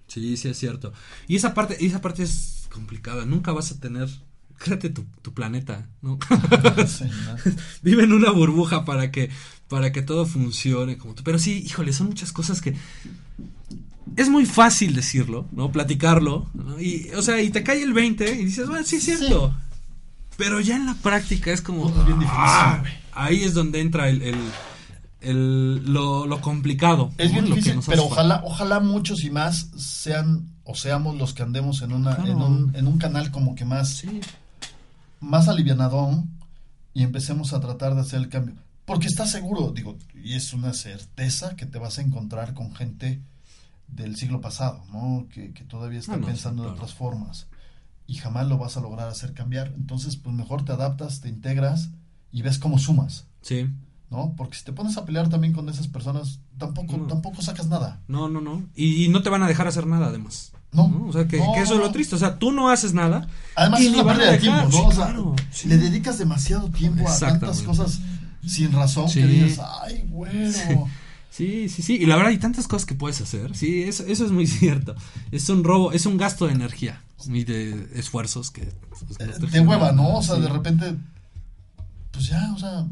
[0.08, 0.92] Sí, sí es cierto.
[1.28, 3.26] Y esa parte, y esa parte es complicada.
[3.26, 4.10] Nunca vas a tener,
[4.58, 6.20] créate tu, tu planeta, ¿no?
[6.88, 7.54] Sí, ¿no?
[7.84, 9.30] Vive en una burbuja para que,
[9.70, 11.24] para que todo funcione como tú.
[11.24, 12.76] Pero sí, híjole, son muchas cosas que
[14.18, 15.72] es muy fácil decirlo, ¿no?
[15.72, 16.82] Platicarlo, ¿no?
[16.82, 19.56] Y, o sea, y te cae el 20 y dices, bueno, sí es cierto.
[20.36, 22.94] Pero ya en la práctica es como, Es bien difícil, ah, güey.
[23.24, 24.36] Ahí es donde entra el, el,
[25.22, 27.12] el- lo, lo complicado.
[27.18, 27.34] Es ¿no?
[27.34, 31.44] bien Lo que difícil, pero ojalá, ojalá muchos y más sean o seamos los que
[31.44, 32.32] andemos en una, Claro.
[32.32, 34.22] en un, en un canal como que más, Sí,
[35.20, 36.30] más alivianadón
[36.94, 38.56] y empecemos a tratar de hacer el cambio.
[38.86, 43.22] Porque estás seguro, digo, y es una certeza que te vas a encontrar con gente
[43.88, 45.28] del siglo pasado, ¿no?
[45.34, 46.76] Que, que todavía está Ah, no, pensando claro.
[46.76, 47.48] otras formas.
[48.08, 49.74] Y jamás lo vas a lograr hacer cambiar.
[49.76, 51.90] Entonces, pues mejor te adaptas, te integras
[52.32, 53.68] y ves cómo sumas, sí.
[54.10, 54.34] ¿no?
[54.38, 57.06] Porque si te pones a pelear también con esas personas, tampoco, No.
[57.08, 58.00] tampoco sacas nada.
[58.08, 58.64] No, no, no.
[58.76, 60.52] Y, y no te van a dejar hacer nada, además.
[60.72, 61.06] No.
[61.08, 62.16] O sea, que, No, que eso es lo triste.
[62.16, 63.28] O sea, tú no haces nada.
[63.56, 64.72] Además y es una pérdida de tiempo, ¿no?
[64.72, 65.68] Sí, O sea, claro, sí.
[65.68, 68.00] le dedicas demasiado tiempo a tantas cosas
[68.46, 69.20] sin razón Sí.
[69.22, 70.88] que dices, ay, güero.
[71.32, 71.96] Sí, sí, sí.
[71.96, 73.56] Y la verdad, hay tantas cosas que puedes hacer.
[73.56, 74.96] Sí, eso, eso es muy cierto.
[75.32, 78.72] Es un robo, es un gasto de energía y de esfuerzos que.
[78.90, 80.18] pues, no te hueva, ¿no?
[80.18, 80.42] O sea, sí.
[80.42, 80.96] de repente,
[82.20, 82.86] pues ya, o sea,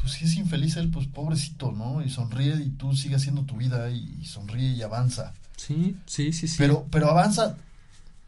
[0.00, 2.02] pues si es infeliz él, pues pobrecito, ¿no?
[2.04, 5.32] Y sonríe y tú sigues haciendo tu vida y, y sonríe y avanza.
[5.56, 6.54] Sí, sí, sí, sí.
[6.56, 7.56] Pero, pero avanza,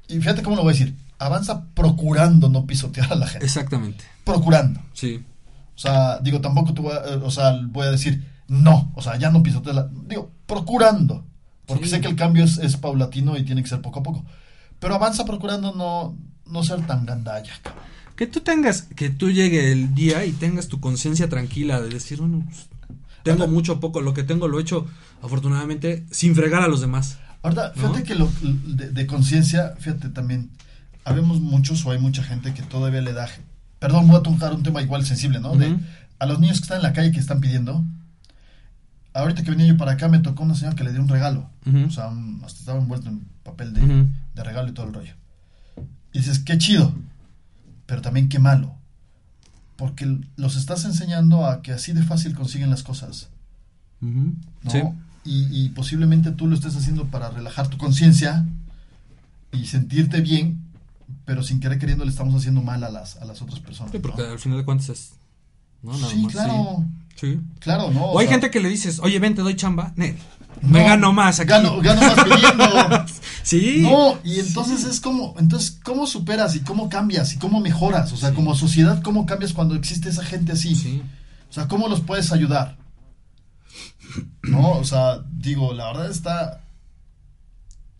[0.09, 3.47] y fíjate cómo lo voy a decir, avanza procurando no pisotear a la gente.
[3.47, 4.03] Exactamente.
[4.25, 4.81] Procurando.
[4.95, 5.23] Sí.
[5.77, 9.45] O sea, digo, tampoco tú, o sea, voy a decir, no, o sea, ya no
[9.45, 9.89] pisotees la...
[10.09, 11.25] Digo, procurando.
[11.67, 11.91] Porque Sí.
[11.93, 14.25] sé que el cambio es, es paulatino y tiene que ser poco a poco.
[14.81, 17.85] Pero avanza procurando no, no ser tan gandalla, cabrón.
[18.21, 22.19] Que tú tengas, que tú llegue el día y tengas tu conciencia tranquila de decir,
[22.19, 22.69] bueno, pues,
[23.25, 24.87] tengo Ahora- mucho o poco, lo que tengo lo he hecho
[25.23, 27.19] afortunadamente sin fregar a los demás.
[27.43, 27.81] Ahorita, ¿No?
[27.81, 28.31] fíjate que lo,
[28.67, 30.51] de, de conciencia, fíjate también,
[31.05, 33.27] habemos muchos o hay mucha gente que todavía le da...
[33.79, 35.57] Perdón, voy a tocar un tema igual sensible, ¿no?
[35.57, 35.75] De
[36.19, 37.83] a los niños que están en la calle que están pidiendo.
[39.15, 41.49] Ahorita que venía yo para acá me tocó una señora que le dio un regalo.
[41.87, 45.15] O sea, un- hasta estaba envuelto en papel de, de regalo y todo el rollo.
[46.13, 46.95] Y dices, qué chido,
[47.91, 48.77] pero también qué malo.
[49.75, 53.31] Porque los estás enseñando a que así de fácil consiguen las cosas.
[54.01, 54.35] Ujú.
[54.63, 54.71] ¿no?
[54.71, 54.81] Sí.
[55.25, 58.47] Y, y posiblemente tú lo estés haciendo para relajar tu conciencia
[59.51, 60.63] y sentirte bien,
[61.25, 63.91] pero sin querer queriendo le estamos haciendo mal a las, a las otras personas.
[63.91, 64.29] Sí, porque ¿no?
[64.29, 65.13] al final de cuentas es.
[65.83, 65.93] ¿no?
[65.99, 66.85] Nada sí, más, claro,
[67.17, 67.33] Sí.
[67.33, 67.41] sí.
[67.59, 68.05] claro, ¿no?
[68.05, 69.93] O, hay sea, gente que le dices, oye, ven, te doy chamba.
[69.97, 70.17] Nel,
[70.63, 71.49] me no, gano más aquí.
[71.49, 73.05] Gano, gano más pidiendo.
[73.51, 73.81] Sí.
[73.83, 78.13] No, y entonces es como, entonces, ¿cómo superas y cómo cambias y cómo mejoras?
[78.13, 80.77] O sea, como sociedad, ¿cómo cambias cuando existe esa gente así?
[80.77, 81.03] Sí.
[81.49, 82.79] O sea, ¿cómo los puedes ayudar?
[84.45, 84.75] ¿No?
[84.75, 86.61] O sea, digo, la verdad está.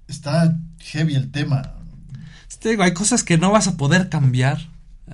[0.07, 1.75] Está heavy el tema.
[2.61, 4.69] Te digo, hay cosas que no vas a poder cambiar,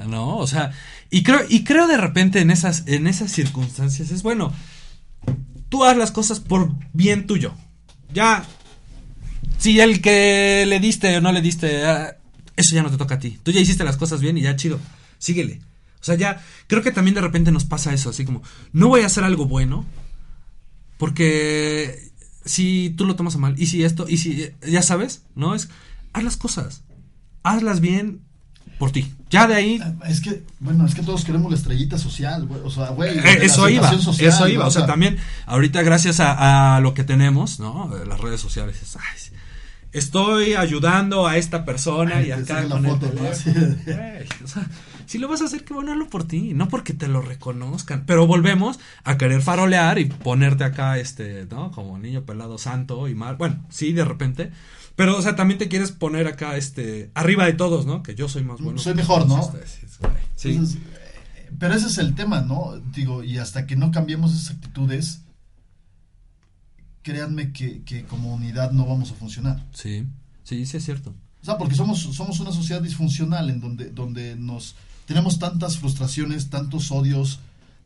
[0.07, 0.37] ¿no?
[0.37, 0.73] O sea,
[1.09, 4.53] y creo, y creo de repente en esas, en esas circunstancias es bueno,
[5.71, 7.55] tú haz las cosas por bien tuyo.
[8.13, 8.45] Ya,
[9.59, 12.17] si el que le diste o no le diste, ah,
[12.57, 13.39] eso ya no te toca a ti.
[13.43, 14.79] Tú ya hiciste las cosas bien y ya chido,
[15.19, 15.61] síguele.
[16.01, 18.43] O sea, ya, creo que también de repente nos pasa eso, así como,
[18.73, 19.85] no voy a hacer algo bueno,
[20.99, 22.13] porque
[22.45, 25.55] si tú lo tomas a mal, y si esto, y si, ya sabes, ¿no?
[25.55, 25.69] Es,
[26.13, 26.83] haz las cosas,
[27.43, 28.21] hazlas bien
[28.79, 29.13] por ti.
[29.31, 32.61] Ya de ahí, Es que, bueno, es que todos queremos la estrellita social, güey.
[32.63, 33.19] O sea, güey.
[33.19, 34.67] Eh, la eso iba, social, eso iba.
[34.67, 37.91] O sea, también, ahorita gracias a, a lo que tenemos, ¿no?
[38.07, 38.81] Las redes sociales.
[38.81, 39.37] es, ay,
[39.99, 44.69] estoy ayudando a esta persona Ay, y acá la con Güey, o sea,
[45.07, 48.05] si lo vas a hacer, que bueno, hazlo por ti, no porque te lo reconozcan.
[48.07, 51.71] Pero volvemos a querer farolear y ponerte acá, este, ¿no?
[51.71, 53.37] Como niño pelado santo y mal.
[53.37, 54.51] Bueno, sí, de repente.
[54.97, 58.03] Pero, o sea, también te quieres poner acá, este, arriba de todos, ¿no?
[58.03, 58.79] Que yo soy más bueno.
[58.79, 59.49] Soy mejor, ¿no?
[60.35, 60.53] Sí.
[60.53, 62.81] Entonces, eh, pero ese es el tema, ¿no?
[62.93, 65.23] Digo, y hasta que no cambiemos esas actitudes,
[67.07, 69.65] créanme que, que como unidad no vamos a funcionar.
[69.73, 70.05] Sí,
[70.43, 71.15] sí, sí es cierto.
[71.41, 74.75] O sea, porque somos, somos una sociedad disfuncional en donde, donde nos
[75.07, 77.39] tenemos tantas frustraciones, tantos odios,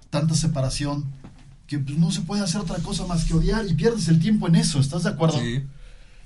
[0.09, 1.05] tanta separación,
[1.67, 4.49] que pues, no se puede hacer otra cosa más que odiar y pierdes el tiempo
[4.49, 5.39] en eso, ¿estás de acuerdo?
[5.39, 5.65] Sí.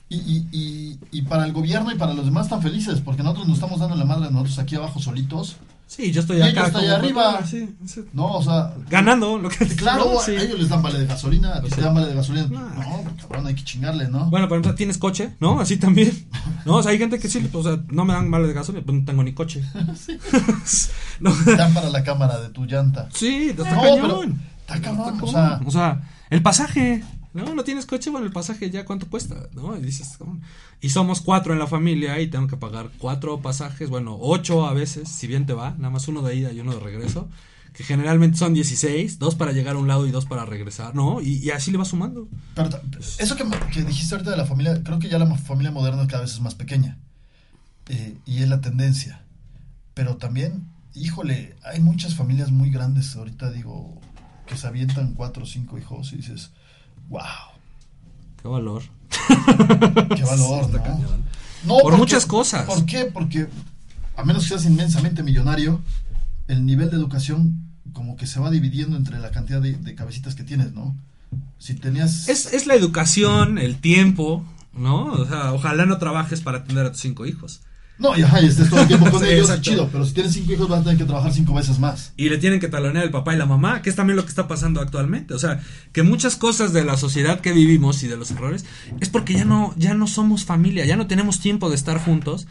[0.08, 3.48] Y, y, y, y para el gobierno y para los demás están felices, porque nosotros
[3.48, 6.64] nos estamos dando la madre a nosotros aquí abajo solitos, Sí, yo estoy Y acá.
[6.64, 7.46] como- allá arriba.
[7.46, 8.04] Sí, sí.
[8.14, 8.26] ¿no?
[8.32, 10.20] O sea, Ganando lo que Claro, ¿no?
[10.20, 10.32] Sí.
[10.32, 11.76] a ellos les dan vale de gasolina, a ti Sí.
[11.76, 12.48] te dan vale de gasolina.
[12.52, 12.74] Ah.
[13.04, 14.28] No, cabrón, hay que chingarle, ¿no?
[14.30, 15.60] Bueno, ejemplo, tienes coche, ¿no?
[15.60, 16.26] Así también.
[16.64, 18.54] No, o sea, hay gente que sí, pues, o sea, no me dan vale de
[18.54, 19.62] gasolina, pues no tengo ni coche.
[21.20, 23.08] no, Te dan para la cámara de tu llanta.
[23.12, 24.00] sí, está No, cañón.
[24.00, 24.22] pero
[24.66, 27.04] está cabrón, Está o sea- o sea, el pasaje,
[27.34, 27.54] ¿no?
[27.54, 29.76] No tienes coche, bueno, el pasaje ya cuánto cuesta, ¿no?
[29.76, 30.16] Y dices.
[30.80, 34.72] Y somos cuatro en la familia y tengo que pagar cuatro pasajes, bueno, ocho a
[34.72, 37.28] veces, si bien te va, nada más uno de ida y uno de regreso,
[37.74, 41.20] que generalmente son 16, dos para llegar a un lado y dos para regresar, ¿no?
[41.20, 42.28] Y, así le vas sumando.
[43.18, 46.32] Eso que, dijiste ahorita de la familia, creo que ya la familia moderna cada vez
[46.32, 46.98] es más pequeña.
[47.88, 49.24] Eh, y es la tendencia.
[49.92, 54.00] Pero también, híjole, hay muchas familias muy grandes ahorita, digo,
[54.46, 56.52] que se avientan cuatro o cinco hijos y dices,
[57.08, 57.20] wow,
[58.42, 58.82] Qué valor.
[60.16, 60.70] qué valor,
[61.64, 61.74] ¿no?
[61.74, 62.66] Por porque- muchas cosas.
[62.66, 63.04] ¿Por qué?
[63.06, 63.48] Porque
[64.16, 65.80] a menos que seas inmensamente millonario,
[66.48, 67.60] el nivel de educación
[67.92, 70.94] como que se va dividiendo entre la cantidad de, de cabecitas que tienes, ¿no?
[71.58, 72.28] Si tenías...
[72.28, 75.06] Es, es la educación, el tiempo, ¿no?
[75.06, 77.60] O sea, ojalá no trabajes para atender a tus cinco hijos.
[77.96, 79.62] No, y ajá, y estés todo el tiempo con Sí, ellos, exacto.
[79.62, 82.12] chido, pero si tienes cinco hijos vas a tener que trabajar cinco veces más.
[82.16, 84.30] Y le tienen que talonear el papá y la mamá, que es también lo que
[84.30, 85.32] está pasando actualmente.
[85.34, 85.60] O sea,
[85.92, 88.64] que muchas cosas de la sociedad que vivimos y de los errores
[89.00, 92.48] es porque ya no, ya no somos familia, ya no tenemos tiempo de estar juntos.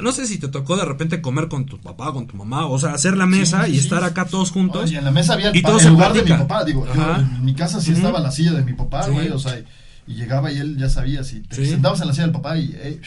[0.00, 2.76] No sé si te tocó de repente comer con tu papá, con tu mamá, o
[2.78, 4.90] sea, hacer la mesa Sí, y sí, estar acá todos juntos.
[4.90, 7.16] Y en la mesa había el, Y todo el lugar de mi papá, digo, yo
[7.18, 7.98] en mi casa sí Ujú.
[7.98, 9.64] estaba la silla de mi papá, güey, o sea, y,
[10.10, 12.72] y llegaba y él ya sabía, si te sentabas en la silla del papá y,
[12.74, 13.00] eh,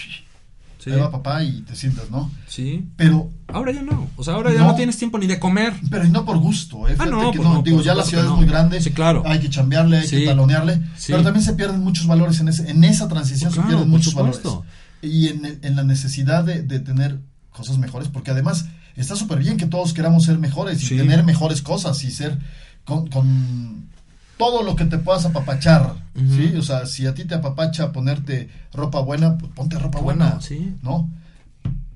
[0.85, 2.31] Sí, ahí va papá y te sientas, ¿no?
[2.47, 2.87] sí.
[2.95, 4.07] Pero Ahora ya no.
[4.17, 4.75] O sea, ahora ya no, No.
[4.75, 5.73] tienes tiempo ni de comer.
[5.89, 6.95] Pero y no por gusto, ¿eh?
[6.99, 8.81] Ah, no, que pues no, no, digo, ya la ciudad es muy grande.
[8.81, 9.23] Sí, claro.
[9.25, 10.17] Hay que chambearle, hay Sí.
[10.19, 10.75] que talonearle.
[10.97, 11.11] Sí.
[11.11, 14.13] Pero también se pierden muchos valores en, ese, en esa transición, Claro, se pierden muchos
[14.13, 14.49] supuesto.
[14.49, 14.71] valores.
[15.01, 17.19] Y en, en la necesidad de, de tener
[17.51, 18.65] cosas mejores, porque además
[18.95, 22.37] está súper bien que todos queramos ser mejores y tener mejores cosas y ser
[22.83, 23.89] con, con
[24.37, 26.35] todo lo que te puedas apapachar, Ujú.
[26.35, 26.55] ¿sí?
[26.57, 30.41] O sea, si a ti te apapacha ponerte ropa buena, pues ponte ropa Bueno, buena,
[30.41, 30.75] sí.
[30.81, 31.09] ¿no?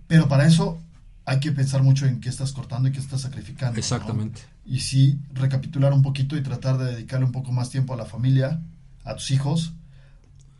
[0.08, 0.80] Pero para eso
[1.26, 3.74] hay que pensar mucho en qué estás cortando y qué estás sacrificando.
[3.74, 3.80] ¿no?
[3.80, 4.42] Exactamente.
[4.66, 8.06] Y sí, recapitular un poquito y tratar de dedicarle un poco más tiempo a la
[8.06, 8.60] familia,
[9.04, 9.74] a tus hijos,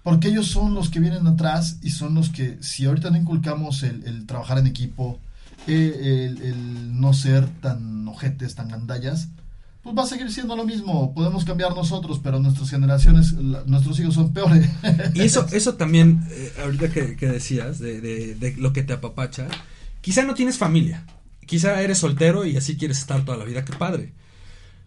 [0.04, 3.84] porque ellos son los que vienen atrás y son los que, si ahorita no inculcamos
[3.84, 5.20] el, el trabajar en equipo,
[5.68, 9.30] eh, el, el no ser tan ojetes, tan gandallas,
[9.94, 11.14] pues va a seguir siendo lo mismo.
[11.14, 14.70] Podemos cambiar nosotros, pero nuestras generaciones, la- nuestros hijos son peores.
[15.14, 18.94] Y eso, eso también, eh, ahorita que, que decías, de, de- de lo que te
[18.94, 19.48] apapacha,
[20.02, 21.06] quizá no tienes familia,
[21.46, 24.14] quizá eres soltero y así quieres estar toda la vida, qué padre.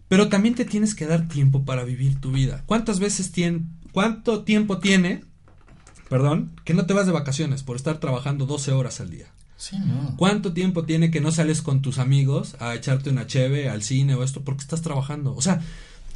[0.07, 2.63] Pero también te tienes que dar tiempo para vivir tu vida.
[2.65, 5.23] ¿Cuántas veces tiene, cuánto tiempo tiene,
[6.09, 9.27] perdón, que no te vas de vacaciones por estar trabajando 12 horas al día?
[9.63, 10.15] Sí, no.
[10.17, 14.15] ¿Cuánto tiempo tiene que no sales con tus amigos a echarte una cheve al cine
[14.15, 15.35] o esto porque estás trabajando?
[15.35, 15.61] O sea,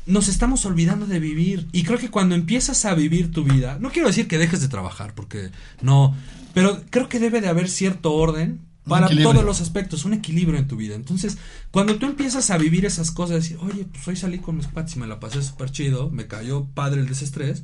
[0.05, 1.67] nos estamos olvidando de vivir.
[1.71, 4.67] Y creo que cuando empiezas a vivir tu vida, no quiero decir que dejes de
[4.67, 5.49] trabajar, porque
[5.81, 6.15] no,
[6.53, 10.67] pero creo que debe de haber cierto orden para todos los aspectos, un equilibrio en
[10.67, 10.95] tu vida.
[10.95, 11.37] Entonces,
[11.71, 14.95] cuando tú empiezas a vivir esas cosas, decir, oye, pues hoy salí con mis cuates
[14.95, 17.63] y me la pasé súper chido, me cayó padre el desestrés,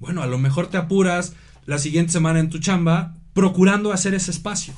[0.00, 1.34] bueno, a lo mejor te apuras
[1.66, 4.74] la siguiente semana en tu chamba procurando hacer ese espacio.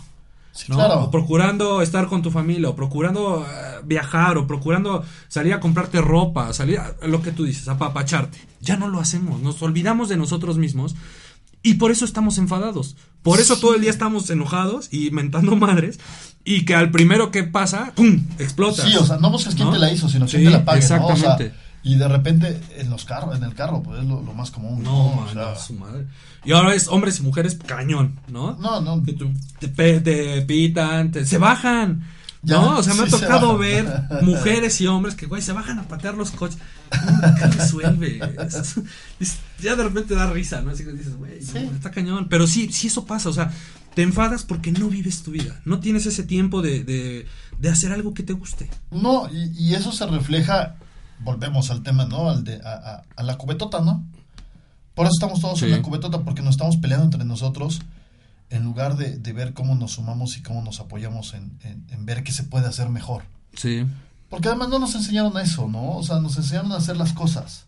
[0.54, 0.76] Sí, ¿no?
[0.76, 1.04] claro.
[1.04, 6.00] O procurando estar con tu familia, o procurando eh, viajar, o procurando salir a comprarte
[6.00, 8.38] ropa, salir a lo que tú dices, apapacharte.
[8.60, 10.94] Ya no lo hacemos, nos olvidamos de nosotros mismos
[11.62, 12.94] y por eso estamos enfadados.
[13.22, 15.98] Por eso todo el día estamos enojados y mentando madres
[16.44, 18.24] y que al primero que pasa, ¡pum!
[18.38, 18.86] explota.
[18.86, 19.72] Sí, o sea, no buscas quién ¿No?
[19.72, 20.84] te la hizo, sino quién Sí, te la pague, ¿no?
[20.84, 21.63] O sea, exactamente.
[21.84, 24.82] Y de repente en los carros, en el carro, pues es lo, lo más común.
[24.82, 26.06] No, O mano, sea, su madre.
[26.44, 28.56] Y ahora es hombres y mujeres cañón, ¿no?
[28.58, 29.02] no, no.
[29.04, 29.12] Que
[29.68, 32.04] te, te pitan, te- se bajan.
[32.42, 33.86] Ya, no, o sea, me ha sí tocado ver
[34.20, 36.58] mujeres y hombres que, güey, se bajan a patear los coches.
[37.38, 38.20] ¿Qué resuelve?
[38.46, 38.74] Es-
[39.20, 40.70] es- ya de repente da risa, ¿no?
[40.72, 42.28] Así que dices, güey, no, está cañón.
[42.28, 43.50] Pero sí, sí eso pasa, o sea,
[43.94, 45.60] te enfadas porque no vives tu vida.
[45.64, 47.26] No tienes ese tiempo de, de,
[47.58, 48.68] de hacer algo que te guste.
[48.90, 50.76] No, y, y eso se refleja,
[51.20, 52.28] volvemos al tema, ¿no?
[52.30, 54.04] Al de, a, a- a la cubetota, ¿no?
[54.94, 55.64] Por eso estamos todos Sí.
[55.66, 57.80] en la cubetota, porque nos estamos peleando entre nosotros
[58.50, 62.06] en lugar de, de ver cómo nos sumamos y cómo nos apoyamos en, en- en
[62.06, 63.22] ver qué se puede hacer mejor.
[63.54, 63.84] Sí.
[64.30, 65.96] Porque además no nos enseñaron a eso, ¿no?
[65.96, 67.64] O sea, nos enseñaron a hacer las cosas.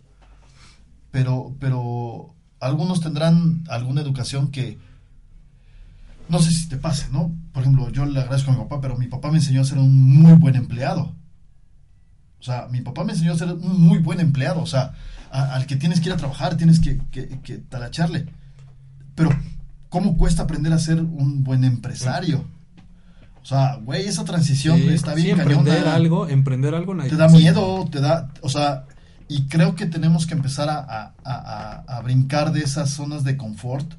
[1.10, 4.78] Pero, pero algunos tendrán alguna educación que
[6.28, 7.30] no sé si te pase, ¿no?
[7.52, 9.78] Por ejemplo, yo le agradezco a mi papá, pero mi papá me enseñó a ser
[9.78, 11.14] un muy buen empleado.
[12.46, 14.60] O sea, mi papá me enseñó a ser un muy buen empleado.
[14.62, 14.92] O sea,
[15.32, 18.26] a- al que tienes que ir a trabajar, tienes que, que, que talacharle.
[19.16, 19.30] Pero,
[19.88, 22.44] ¿cómo cuesta aprender a ser un buen empresario?
[23.42, 27.10] O sea, güey, esa transición Sí, está bien sí, emprender cañona algo, emprender algo nadie
[27.10, 28.84] te da miedo, te da, o sea,
[29.28, 33.36] y creo que tenemos que empezar a, a- a- a- brincar de esas zonas de
[33.36, 33.92] confort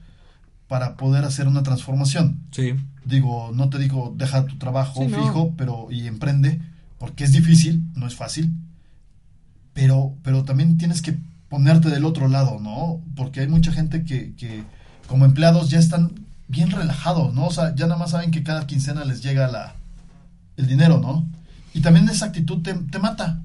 [0.69, 2.39] para poder hacer una transformación.
[2.51, 2.75] Sí.
[3.03, 5.21] Digo, no te digo deja tu trabajo Sí, no.
[5.21, 6.61] fijo, pero y emprende,
[6.97, 8.53] porque es difícil, no es fácil,
[9.73, 11.17] pero, pero también tienes que
[11.49, 13.01] ponerte del otro lado, ¿no?
[13.15, 14.63] Porque hay mucha gente que, que
[15.07, 17.47] como empleados ya están bien relajados, ¿no?
[17.47, 19.75] O sea, ya nada más saben que cada quincena les llega la,
[20.57, 21.27] el dinero, ¿no?
[21.73, 23.43] Y también esa actitud te, te mata.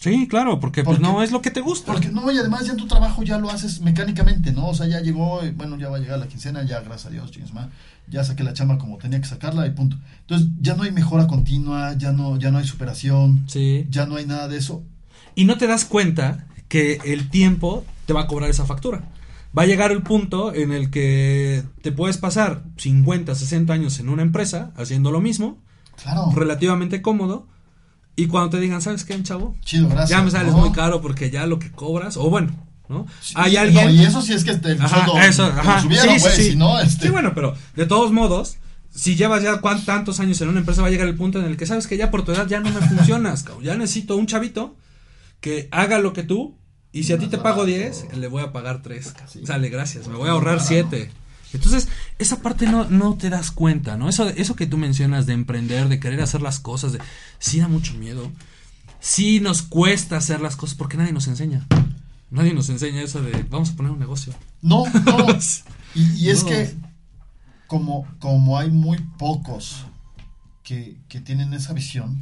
[0.00, 1.92] Sí, claro, porque pues, Porque- no es lo que te gusta.
[1.92, 4.68] Porque no, y además ya en tu trabajo ya lo haces mecánicamente, ¿no?
[4.68, 7.10] O sea, ya llegó, y, bueno, ya va a llegar la quincena, ya gracias a
[7.10, 7.68] Dios, chingues, ma,
[8.06, 9.96] ya saqué la chamba como tenía que sacarla y punto.
[10.20, 13.86] Entonces, ya no hay mejora continua, ya no, ya no hay superación, Sí.
[13.90, 14.84] ya no hay nada de eso.
[15.34, 19.02] Y no te das cuenta que el tiempo te va a cobrar esa factura.
[19.58, 24.10] Va a llegar el punto en el que te puedes pasar 50, 60 años en
[24.10, 25.58] una empresa haciendo lo mismo,
[26.02, 27.46] Claro, relativamente cómodo,
[28.22, 29.56] y cuando te digan, ¿sabes qué, chavo?
[29.64, 30.10] chido, gracias.
[30.10, 30.58] ya me sales ¿no?
[30.58, 32.52] muy caro porque ya lo que cobras, o bueno,
[32.88, 33.06] ¿no?
[33.20, 33.90] Sí, Hay no, alguien...
[33.92, 35.82] y eso sí es que te, Ajá, sueldo eso, te lo ajá.
[35.82, 36.50] subieron, Sí, sí, güey, sí.
[36.50, 37.06] si no, este...
[37.06, 38.56] Sí, bueno, pero de todos modos,
[38.94, 41.44] si llevas ya cuan- tantos años en una empresa, va a llegar el punto en
[41.44, 43.64] el que sabes que ya por tu edad ya no me funcionas, cabrón.
[43.64, 44.74] Ya necesito un chavito
[45.40, 46.56] que haga lo que tú,
[46.90, 49.14] y si a ti te pago 10, le voy a pagar 3.
[49.44, 51.10] Sale, gracias, me voy a ahorrar 7.
[51.52, 51.88] Entonces,
[52.18, 54.08] esa parte no, no te das cuenta, ¿no?
[54.08, 57.00] Eso, eso que tú mencionas de emprender, de querer hacer las cosas, de
[57.38, 58.30] sí da mucho miedo.
[59.00, 61.66] Sí nos cuesta hacer las cosas porque nadie nos enseña.
[62.30, 64.34] Nadie nos enseña eso de vamos a poner un negocio.
[64.62, 65.26] No, no.
[65.94, 66.50] Y, y es No.
[66.50, 66.74] que
[67.66, 69.86] como, como hay muy pocos
[70.62, 72.20] que, que tienen esa visión,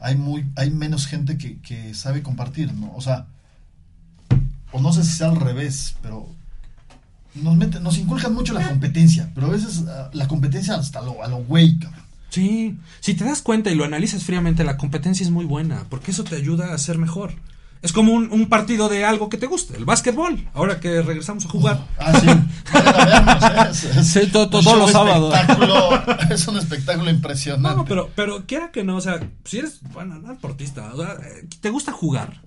[0.00, 2.94] hay muy, hay menos gente que, que sabe compartir, ¿no?
[2.94, 3.26] O sea,
[4.70, 6.28] o no sé si sea al revés, pero
[7.34, 11.22] nos meten, nos inculcan mucho la competencia, pero a veces ah, la competencia hasta lo,
[11.22, 12.02] a lo güey, cabrón.
[12.30, 16.10] Sí, si te das cuenta y lo analizas fríamente, la competencia es muy buena, porque
[16.10, 17.32] eso te ayuda a ser mejor.
[17.80, 21.44] Es como un, un partido de algo que te guste, el básquetbol, ahora que regresamos
[21.46, 21.86] a jugar.
[21.96, 22.26] Ah, sí.
[22.28, 23.68] ¿eh?
[23.70, 25.32] Es- es Sí, to- to- un todos los sábados.
[26.30, 27.76] Es un espectáculo impresionante.
[27.76, 31.12] No, pero, pero quiera que no, o sea, si eres, bueno, no deportista, o sea,
[31.14, 32.42] eh, te gusta jugar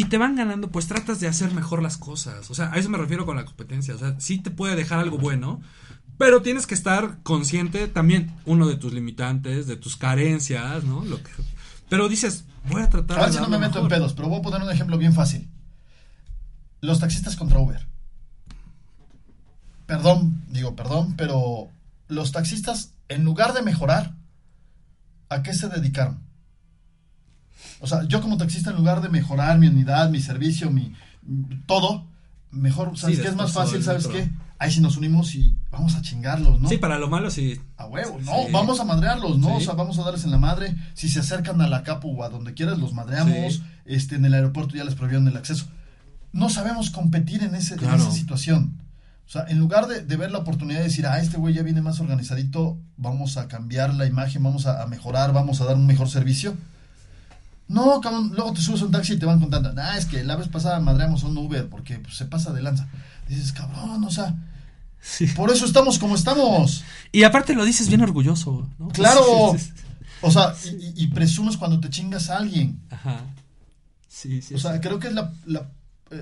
[0.00, 2.50] y te van ganando, pues tratas de hacer mejor las cosas.
[2.50, 3.94] O sea, a eso me refiero con la competencia.
[3.94, 5.60] O sea, sí te puede dejar algo bueno,
[6.16, 11.04] pero tienes que estar consciente también, uno, de tus limitantes, de tus carencias, ¿no?
[11.04, 11.30] Lo que,
[11.90, 14.38] pero dices, voy a tratar A ver si no me meto en pedos, pero voy
[14.38, 15.50] a poner un ejemplo bien fácil.
[16.80, 17.86] Los taxistas contra Uber.
[19.84, 21.68] Perdón, digo perdón, pero
[22.08, 24.14] los taxistas, en lugar de mejorar,
[25.28, 26.22] ¿a qué se dedicaron?
[27.80, 30.92] O sea, yo como taxista, en lugar de mejorar mi unidad, mi servicio, mi
[31.66, 32.06] todo,
[32.50, 33.82] mejor, ¿sabes Sí, qué es más fácil?
[33.82, 34.30] ¿Sabes qué?
[34.58, 36.68] Ahí sí nos unimos y vamos a chingarlos, ¿no?
[36.68, 37.58] Sí, para lo malo sí.
[37.78, 38.26] A huevo, Sí.
[38.26, 39.48] no, vamos a madrearlos, ¿no?
[39.48, 39.54] Sí.
[39.56, 40.76] O sea, vamos a darles en la madre.
[40.92, 43.62] Si se acercan a la capu o a donde quieras, los madreamos.
[43.86, 45.66] Este, en el aeropuerto ya les prohibieron el acceso.
[46.32, 47.96] No sabemos competir en, ese, en Claro.
[48.02, 48.76] esa situación.
[48.78, 51.54] O O sea, en lugar de, de ver la oportunidad de decir, ah, este güey
[51.54, 55.64] ya viene más organizadito, vamos a cambiar la imagen, vamos a, a mejorar, vamos a
[55.64, 56.54] dar un mejor servicio.
[57.70, 60.24] No, cabrón, luego te subes a un taxi y te van contando, ah, es que
[60.24, 62.88] la vez pasada madreamos a un Uber porque pues, se pasa de lanza.
[63.28, 64.34] Dices, cabrón, o sea,
[65.00, 65.26] Sí.
[65.28, 66.82] por eso estamos como estamos.
[67.12, 68.88] Y aparte lo dices bien orgulloso, ¿no?
[68.88, 69.54] Claro.
[70.20, 72.78] O sea, y, y- presumes cuando te chingas a alguien.
[72.90, 73.20] Ajá.
[74.08, 74.54] Sí, sí.
[74.54, 74.80] O sea, sí.
[74.80, 75.70] creo que es la, la-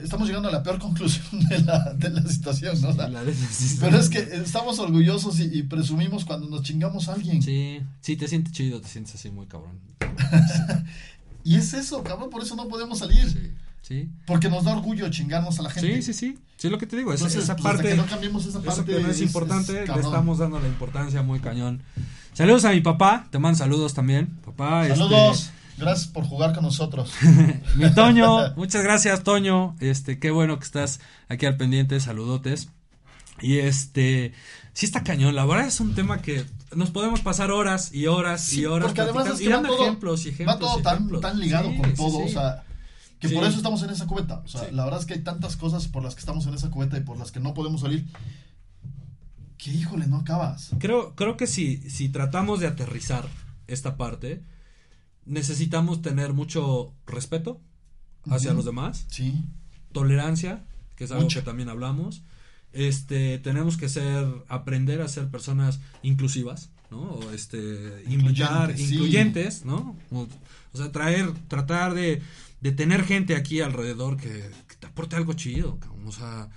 [0.02, 2.90] estamos llegando a la peor conclusión de la, de la situación, ¿no?
[2.90, 3.08] O sea,
[3.50, 3.78] sí.
[3.80, 7.42] pero es que estamos orgullosos y, y presumimos cuando nos chingamos a alguien.
[7.42, 9.80] Sí, sí, te sientes chido, te sientes así muy cabrón.
[11.44, 13.28] Y es eso, cabrón, por eso no podemos salir.
[13.30, 14.08] Sí, sí.
[14.26, 15.96] Porque nos da orgullo chingarnos a la gente.
[15.96, 16.38] Sí, sí, sí.
[16.56, 17.12] Sí, es lo que te digo.
[17.12, 17.88] es- Entonces, esa pues, parte.
[17.90, 18.84] que no cambiemos esa Eso parte.
[18.92, 21.82] que no es es- importante, es le estamos dando la importancia muy cañón.
[22.34, 24.28] Saludos a mi papá, te mando saludos también.
[24.44, 25.50] Papá, este, Saludos.
[25.76, 27.12] Gracias por jugar con nosotros.
[27.76, 29.76] mi Toño, muchas gracias, Toño.
[29.80, 32.68] Este, qué bueno que estás aquí al pendiente, saludotes.
[33.40, 34.32] Y este,
[34.78, 36.44] sí está cañón, la verdad es un tema que
[36.76, 39.56] nos podemos pasar horas y horas Sí, y horas porque además es y que va
[39.56, 40.54] dando todo, ejemplos y ejemplos.
[40.56, 41.20] va todo y tan, ejemplos.
[41.20, 42.62] tan ligado Sí, con todo, o sea,
[43.18, 44.40] que por eso estamos en esa cubeta.
[44.44, 46.70] O sea, la verdad es que hay tantas cosas por las que estamos en esa
[46.70, 48.06] cubeta y por las que no podemos salir,
[49.56, 50.70] que híjole, no acabas.
[50.78, 53.26] Creo, creo que si, si tratamos de aterrizar
[53.66, 54.44] esta parte,
[55.26, 57.60] necesitamos tener mucho respeto
[58.30, 58.58] hacia Ujú.
[58.58, 59.42] los demás, Sí,
[59.92, 60.64] tolerancia,
[60.94, 61.40] que es algo Mucho.
[61.40, 62.22] que también hablamos.
[62.72, 67.00] Este, tenemos que ser, aprender a ser personas inclusivas, ¿no?
[67.00, 68.94] O este, invitar, Incluyentes, sí.
[68.94, 69.96] incluyentes, ¿no?
[70.10, 70.28] O,
[70.72, 72.22] o sea, traer, tratar de,
[72.60, 76.06] de tener gente aquí alrededor que, que te aporte algo chido, cabrón.
[76.06, 76.48] o sea,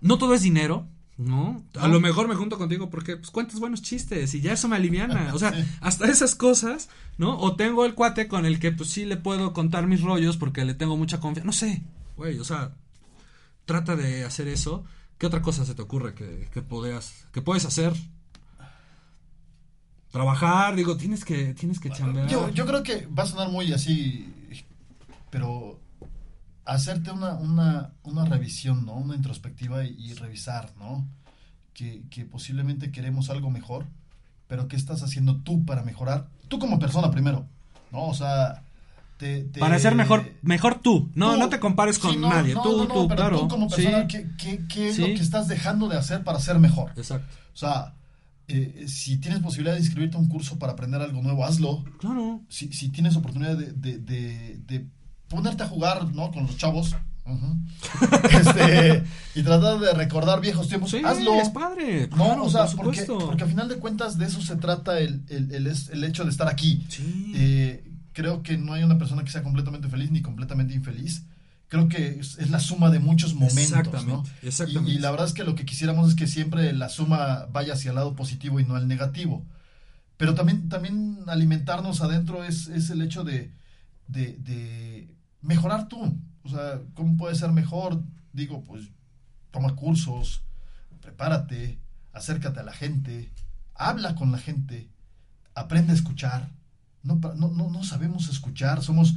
[0.00, 0.88] no todo es dinero,
[1.18, 1.64] ¿no?
[1.74, 4.76] A lo mejor me junto contigo porque pues cuentas buenos chistes y ya eso me
[4.76, 6.88] aliviana, o sea, hasta esas cosas,
[7.18, 7.36] ¿no?
[7.38, 10.64] O tengo el cuate con el que pues sí le puedo contar mis rollos porque
[10.64, 11.82] le tengo mucha confianza, no sé,
[12.16, 12.72] güey, o sea,
[13.64, 14.84] trata de hacer eso.
[15.18, 17.92] ¿Qué otra cosa se te ocurre que, que podías, que puedes hacer?
[20.12, 22.28] Trabajar, digo, tienes que, tienes que chambear.
[22.28, 24.32] yo, yo creo que va a sonar muy así,
[25.30, 25.80] pero
[26.64, 28.94] hacerte una, una, una revisión, ¿no?
[28.94, 31.06] Una introspectiva y, y revisar, ¿no?
[31.74, 33.86] Que, que posiblemente queremos algo mejor,
[34.46, 36.28] pero ¿qué estás haciendo tú para mejorar?
[36.48, 37.46] Tú como persona primero,
[37.90, 38.06] ¿no?
[38.06, 38.62] O sea,
[39.18, 39.42] te...
[39.44, 41.10] te- Para ser mejor, mejor tú.
[41.14, 42.54] No, tú- no te compares con sí, no, nadie.
[42.54, 43.38] no, tú, no, no, tú, pero claro.
[43.40, 43.82] tú como Sí.
[43.82, 45.02] persona, ¿qué, qué, qué es Sí.
[45.02, 46.92] lo que estás dejando de hacer para ser mejor?
[46.96, 47.26] Exacto.
[47.52, 47.94] O sea,
[48.46, 51.84] eh, si tienes posibilidad de inscribirte a un curso para aprender algo nuevo, hazlo.
[52.00, 52.40] Claro.
[52.48, 54.86] Si, si tienes oportunidad de, de, de- de
[55.28, 56.30] ponerte a jugar, ¿no?
[56.32, 56.96] Con los chavos.
[58.30, 59.04] este,
[59.34, 61.34] y tratar de recordar viejos tiempos, Sí, hazlo.
[61.34, 62.08] es padre.
[62.08, 64.98] No, claro, o sea, por porque, porque a final de cuentas de eso se trata
[64.98, 66.84] el, el, el, el hecho de estar aquí.
[66.88, 67.32] Sí.
[67.36, 67.84] Eh,
[68.18, 71.24] creo que no hay una persona que sea completamente feliz ni completamente infeliz.
[71.68, 74.24] Creo que es, es la suma de muchos momentos, Exactamente, ¿no?
[74.48, 74.90] exactamente.
[74.90, 77.74] Y, y la verdad es que lo que quisiéramos es que siempre la suma vaya
[77.74, 79.46] hacia el lado positivo y no al negativo.
[80.16, 83.52] Pero también, también alimentarnos adentro es, es el hecho de,
[84.08, 86.18] de, de mejorar tú.
[86.42, 88.02] O sea, ¿cómo puedes ser mejor?
[88.32, 88.88] Digo, pues
[89.52, 90.42] toma cursos,
[91.00, 91.78] prepárate,
[92.12, 93.30] acércate a la gente,
[93.76, 94.88] habla con la gente,
[95.54, 96.57] aprende a escuchar.
[97.02, 99.14] No, no, no, no sabemos escuchar, somos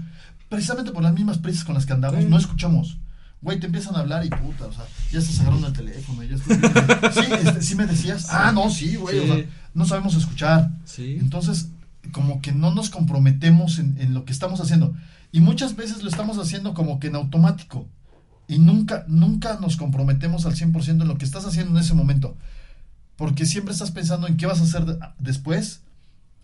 [0.50, 2.30] precisamente por las mismas prisas con las que andamos, Sí.
[2.30, 2.98] no escuchamos.
[3.42, 6.36] Güey, te empiezan a hablar y puta, o sea, ya estás agarrando el teléfono, ya
[6.36, 7.14] estás...
[7.16, 10.70] Sí, este, sí me decías, ah, no, sí, güey, o sea, no sabemos escuchar.
[10.86, 11.18] Sí.
[11.20, 11.70] Entonces,
[12.12, 14.94] como que no nos comprometemos en, en lo que estamos haciendo.
[15.32, 17.88] Y muchas veces lo estamos haciendo como que en automático.
[18.48, 22.38] Y nunca, nunca nos comprometemos al 100% en lo que estás haciendo en ese momento.
[23.16, 25.82] Porque siempre estás pensando en qué vas a hacer de- después.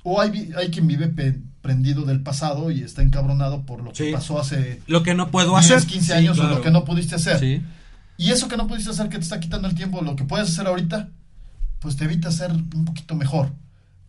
[0.03, 1.07] O hay, hay quien vive
[1.61, 5.59] prendido del pasado y está encabronado por lo que pasó hace Lo que no puedo
[5.59, 5.87] 10, hacer.
[5.87, 7.39] 15 Sí, años o lo que no pudiste hacer.
[7.39, 7.61] Sí.
[8.17, 10.49] Y eso que no pudiste hacer que te está quitando el tiempo, lo que puedes
[10.49, 11.09] hacer ahorita,
[11.79, 13.51] pues te evita ser un poquito mejor.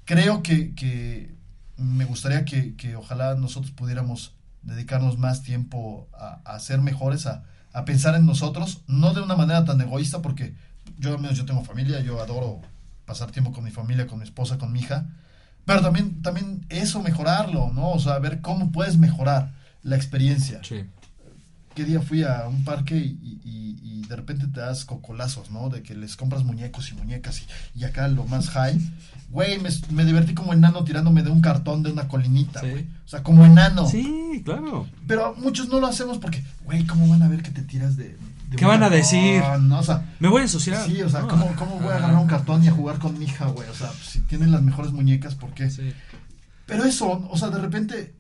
[0.05, 1.35] Creo que, que
[1.77, 4.33] me gustaría que, que ojalá nosotros pudiéramos
[4.63, 9.37] dedicarnos más tiempo a, a ser mejores, a, a pensar en nosotros, no de una
[9.37, 10.55] manera tan egoísta, porque
[10.99, 12.61] yo al menos yo tengo familia, yo adoro
[13.05, 15.07] pasar tiempo con mi familia, con mi esposa, con mi hija,
[15.69, 17.91] pero también, también eso mejorarlo, ¿no?
[17.93, 19.53] O sea, ver cómo puedes mejorar
[19.85, 20.83] la experiencia Sí.
[21.77, 25.69] qué día fui a un parque y, y- y de repente te das cocolazos, ¿no?
[25.69, 28.77] De que les compras muñecos y muñecas y, y acá lo más high.
[29.31, 32.89] Güey, me, me divertí como enano tirándome de un cartón de una colinita, Sí.
[33.05, 33.87] O sea, como enano.
[33.87, 34.87] Sí, claro.
[35.07, 38.17] Pero muchos no lo hacemos porque, güey, ¿cómo van a ver que te tiras de...
[38.57, 39.43] ¿Qué van a decir?
[39.61, 40.85] No, o sea, Me voy a ensuciar.
[40.87, 41.29] sí, o sea, No.
[41.29, 43.69] ¿cómo, cómo voy a agarrar un cartón y a jugar con mi hija, güey?
[43.69, 45.71] O sea, si tienen las mejores muñecas, ¿por qué?
[45.71, 45.93] Sí.
[46.67, 48.15] Pero eso, o sea, de repente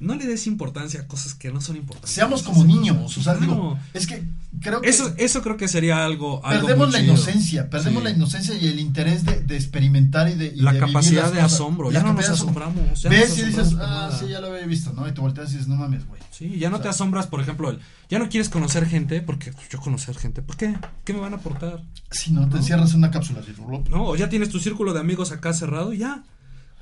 [0.00, 2.10] no le des importancia a cosas que no son importantes.
[2.12, 3.40] Seamos como niños, o sea, Claro.
[3.52, 4.22] digo, es que
[4.60, 6.44] creo que Eso, eso creo que sería algo.
[6.44, 7.12] algo perdemos la chido.
[7.14, 8.08] inocencia, perdemos Sí.
[8.08, 11.40] la inocencia y el interés de, de experimentar y de y La de capacidad de
[11.40, 14.18] asombro, ya no nos asombramos, ya Ves nos y dices, ah, nada".
[14.18, 15.06] sí, ya lo había visto, ¿no?
[15.08, 16.20] Y te volteas y dices, no mames, güey.
[16.30, 17.80] Sí, ya no te asombras, por ejemplo, el-
[18.10, 20.74] ya no quieres conocer gente, porque pues, yo conocer gente, ¿por qué?
[21.04, 21.82] ¿Qué me van a aportar?
[22.10, 23.82] Si no, te encierras en una cápsula Rulo.
[23.90, 26.22] No, o ya tienes tu círculo de amigos acá cerrado y ya.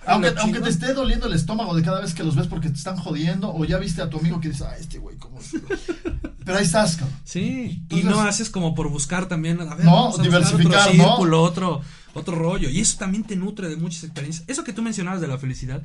[0.07, 2.77] Aunque, aunque te esté doliendo el estómago de cada vez que los ves porque te
[2.77, 5.41] están jodiendo, o ya viste a tu amigo que dice, ah, este güey, ¿cómo?
[5.41, 5.53] es?".
[6.45, 7.19] Pero ahí estás, cabrón.
[7.25, 11.05] Sí, y no haces como por buscar también, a ver, No, diversificar, otro ¿no?
[11.07, 11.81] círculo, otro,
[12.13, 12.69] otro rollo.
[12.69, 14.45] Y eso también te nutre de muchas experiencias.
[14.47, 15.83] Eso que tú mencionabas de la felicidad,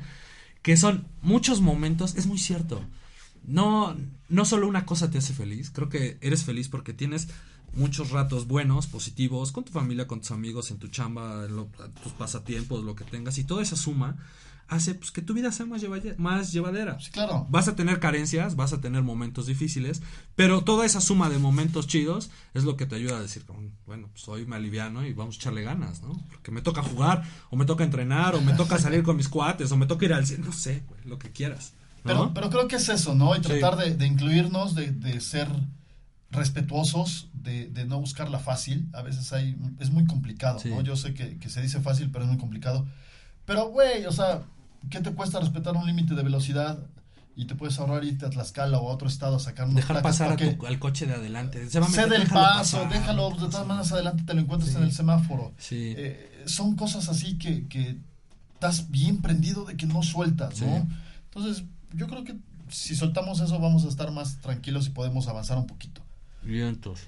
[0.62, 2.84] que son muchos momentos, es muy cierto.
[3.46, 3.96] No,
[4.28, 7.28] no solo una cosa te hace feliz, creo que eres feliz porque tienes
[7.74, 11.70] muchos ratos buenos, positivos, con tu familia, con tus amigos, en tu chamba, en lo-
[12.02, 14.16] tus pasatiempos, lo que tengas, y toda esa suma
[14.68, 17.00] hace pues, que tu vida sea más, lleva- más llevadera.
[17.00, 17.44] Sí, claro.
[17.50, 20.00] Vas a tener carencias, vas a tener momentos difíciles,
[20.36, 23.44] pero toda esa suma de momentos chidos es lo que te ayuda a decir,
[23.86, 26.12] bueno, pues hoy me aliviano y vamos a echarle ganas, ¿no?
[26.30, 29.72] Porque me toca jugar, o me toca entrenar, o me toca salir con mis cuates,
[29.72, 31.72] o me toca ir al cine, no sé, güey, lo que quieras.
[32.04, 32.04] ¿no?
[32.04, 33.34] Pero, pero creo que es eso, ¿no?
[33.34, 33.48] Y Sí.
[33.48, 35.48] tratar de, de incluirnos, de, de ser
[36.30, 38.88] respetuosos, de, de no buscar la fácil.
[38.92, 40.68] A veces hay, es muy complicado, Sí.
[40.70, 40.80] ¿no?
[40.82, 42.86] Yo sé que, que se dice fácil, pero es muy complicado.
[43.46, 44.42] Pero, güey, o sea,
[44.90, 46.78] ¿qué te cuesta respetar un límite de velocidad?
[47.36, 50.02] Y te puedes ahorrar irte a Tlaxcala o a otro estado a sacar unas Dejar
[50.02, 51.68] pasar a porque tu- al coche de adelante.
[51.70, 52.92] Se va a meter, Cede el déjalo paso, pasar.
[52.92, 54.76] déjalo, de todas maneras adelante te lo encuentras Sí.
[54.76, 55.52] en el semáforo.
[55.56, 55.94] Sí.
[55.96, 57.96] Eh, son cosas así que, que
[58.54, 60.60] estás bien prendido de que no sueltas.
[60.60, 60.86] ¿no?
[61.24, 61.64] Entonces,
[61.94, 62.36] yo creo que
[62.68, 65.99] si soltamos eso vamos a estar más tranquilos y podemos avanzar un poquito.
[66.42, 67.00] Vientos.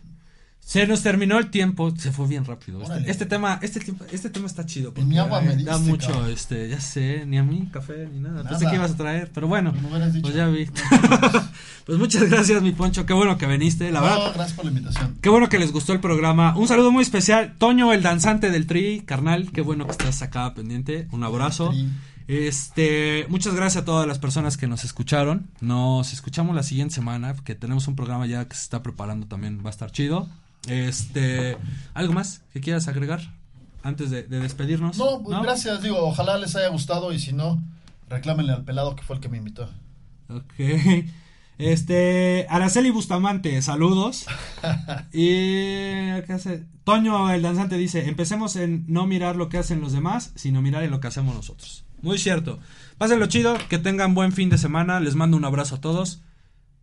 [0.65, 2.81] Se nos terminó el tiempo, se fue bien rápido.
[2.83, 4.93] Este, este tema, este tiempo, este tema está chido.
[4.97, 6.31] Ni mi agua me da diste, mucho, cabrón.
[6.31, 8.45] este, ya sé, ni a mí café ni nada.
[8.45, 8.71] Pensé Nada.
[8.71, 10.23] que ibas a traer, pero bueno, dicho.
[10.23, 10.67] pues ya vi.
[11.85, 14.33] pues muchas gracias, mi Poncho, qué bueno que viniste, la No, verdad.
[14.35, 15.17] gracias por la invitación.
[15.21, 16.57] Qué bueno que les gustó el programa.
[16.57, 17.57] Un saludo muy especial.
[17.59, 19.51] Toño, el danzante del tri, carnal.
[19.51, 21.09] Qué bueno que estás acá pendiente.
[21.11, 21.73] Un abrazo.
[22.29, 25.49] Este, muchas gracias a todas las personas que nos escucharon.
[25.61, 29.61] Nos escuchamos la siguiente semana, que tenemos un programa ya que se está preparando también,
[29.65, 30.29] va a estar chido.
[30.69, 31.57] Este,
[31.95, 33.21] ¿algo más que quieras agregar
[33.83, 34.97] antes de, de despedirnos?
[34.99, 37.63] No, pues gracias, digo, ojalá les haya gustado y si no,
[38.09, 39.69] reclámenle al pelado que fue el que me invitó.
[40.29, 41.07] Ok.
[41.59, 44.27] Este, Araceli Bustamante, saludos.
[45.13, 46.65] y ¿qué hace?
[46.85, 50.83] Toño el danzante dice, empecemos en no mirar lo que hacen los demás, sino mirar
[50.83, 51.85] en lo que hacemos nosotros.
[52.03, 52.59] Muy cierto.
[52.99, 55.01] Pásenlo chido, que tengan buen fin de semana.
[55.01, 56.21] Les mando un abrazo a todos.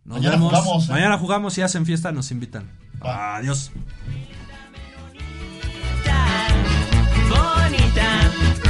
[0.04, 0.50] Nos Mañana vemos.
[0.50, 0.92] jugamos, ¿eh?
[0.92, 2.70] Mañana jugamos y hacen fiesta, nos invitan.
[3.00, 3.70] Adiós.
[7.28, 8.69] bonita.